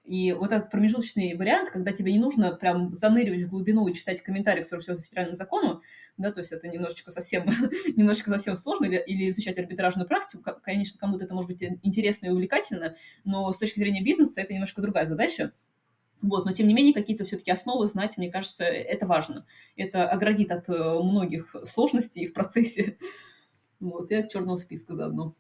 [0.07, 4.23] И вот этот промежуточный вариант, когда тебе не нужно прям заныривать в глубину и читать
[4.23, 5.83] комментарии к 44 федеральному закону,
[6.17, 7.45] да, то есть это немножечко совсем,
[7.97, 12.31] немножечко совсем сложно, или, или изучать арбитражную практику, конечно, кому-то это может быть интересно и
[12.31, 12.95] увлекательно,
[13.25, 15.53] но с точки зрения бизнеса это немножко другая задача.
[16.23, 19.45] Вот, но тем не менее какие-то все-таки основы знать, мне кажется, это важно.
[19.77, 22.97] Это оградит от э, многих сложностей в процессе,
[23.81, 25.35] вот, и от черного списка заодно.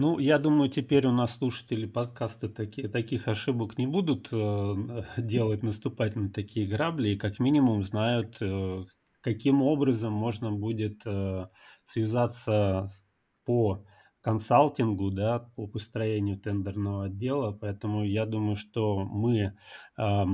[0.00, 5.64] Ну, я думаю, теперь у нас слушатели подкаста таки, таких ошибок не будут э, делать,
[5.64, 8.84] наступать на такие грабли, и как минимум знают, э,
[9.22, 11.48] каким образом можно будет э,
[11.82, 12.88] связаться
[13.44, 13.84] по
[14.20, 17.50] консалтингу, да, по построению тендерного отдела.
[17.50, 19.56] Поэтому я думаю, что мы
[19.96, 20.24] э,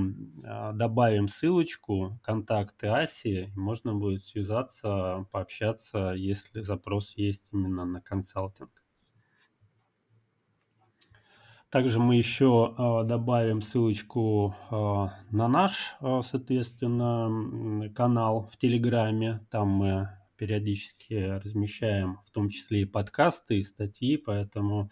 [0.73, 8.84] добавим ссылочку, контакты Аси, можно будет связаться, пообщаться, если запрос есть именно на консалтинг.
[11.75, 19.45] Также мы еще а, добавим ссылочку а, на наш, а, соответственно, канал в Телеграме.
[19.51, 24.89] Там мы периодически размещаем в том числе и подкасты, и статьи, поэтому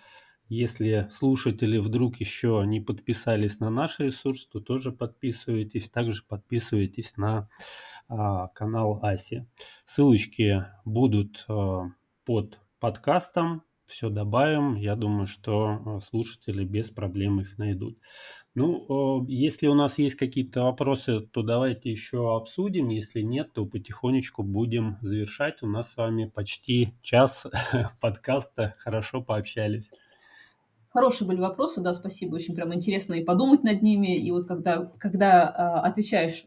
[0.50, 5.90] если слушатели вдруг еще не подписались на наш ресурс, то тоже подписывайтесь.
[5.90, 7.48] Также подписывайтесь на
[8.10, 9.48] а, канал Аси.
[9.86, 11.86] Ссылочки будут а,
[12.26, 14.76] под подкастом все добавим.
[14.76, 17.98] Я думаю, что э, слушатели без проблем их найдут.
[18.56, 22.90] Ну, если у нас есть какие-то вопросы, то давайте еще обсудим.
[22.90, 25.64] Если нет, то потихонечку будем завершать.
[25.64, 27.48] У нас с вами почти час
[28.02, 28.76] подкаста.
[28.78, 29.90] Хорошо пообщались.
[30.90, 32.36] Хорошие были вопросы, да, спасибо.
[32.36, 34.16] Очень прям интересно и подумать над ними.
[34.16, 36.46] И вот когда, когда э, отвечаешь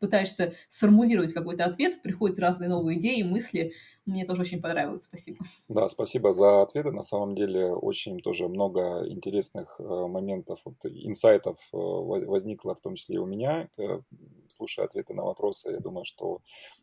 [0.00, 3.72] пытаешься сформулировать какой-то ответ, приходят разные новые идеи, мысли.
[4.06, 5.02] Мне тоже очень понравилось.
[5.02, 5.44] Спасибо.
[5.68, 6.92] Да, спасибо за ответы.
[6.92, 12.94] На самом деле очень тоже много интересных э, моментов, вот, инсайтов э, возникло, в том
[12.94, 14.00] числе и у меня, э,
[14.48, 15.72] слушая ответы на вопросы.
[15.72, 16.40] Я думаю, что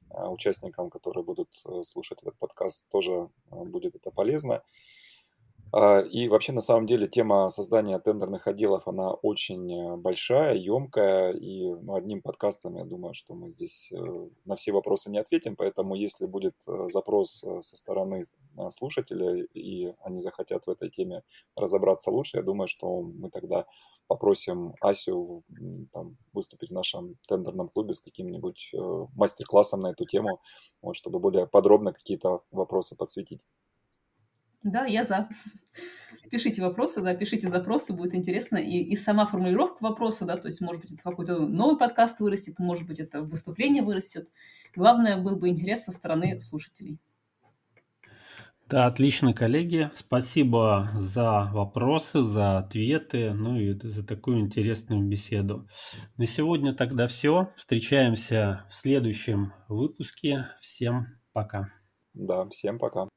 [0.09, 1.49] участникам, которые будут
[1.83, 4.61] слушать этот подкаст, тоже будет это полезно.
[5.77, 11.33] А, и вообще, на самом деле, тема создания тендерных отделов, она очень э, большая, емкая,
[11.33, 15.57] и ну, одним подкастом, я думаю, что мы здесь э, на все вопросы не ответим,
[15.57, 18.23] поэтому если будет э, запрос со стороны
[18.69, 21.23] слушателей, и они захотят в этой теме
[21.57, 23.65] разобраться лучше, я думаю, что мы тогда
[24.07, 25.43] попросим Асю
[25.91, 28.71] там, выступить в нашем тендерном клубе с каким-нибудь
[29.13, 30.39] мастер-классом на эту тему,
[30.81, 33.45] вот, чтобы более подробно какие-то вопросы подсветить.
[34.65, 35.29] Да, я за.
[36.31, 38.57] Пишите вопросы, да, пишите запросы, будет интересно.
[38.57, 42.57] И, и сама формулировка вопроса, да, то есть, может быть, это какой-то новый подкаст вырастет,
[42.57, 44.27] может быть, это выступление вырастет.
[44.75, 46.99] Главное, был бы интерес со стороны слушателей.
[48.67, 49.91] Да, отлично, коллеги.
[49.95, 55.67] Спасибо за вопросы, за ответы, ну и за такую интересную беседу.
[56.17, 57.51] На сегодня тогда все.
[57.55, 60.47] Встречаемся в следующем выпуске.
[60.59, 61.69] Всем пока.
[62.15, 63.07] Да, всем пока.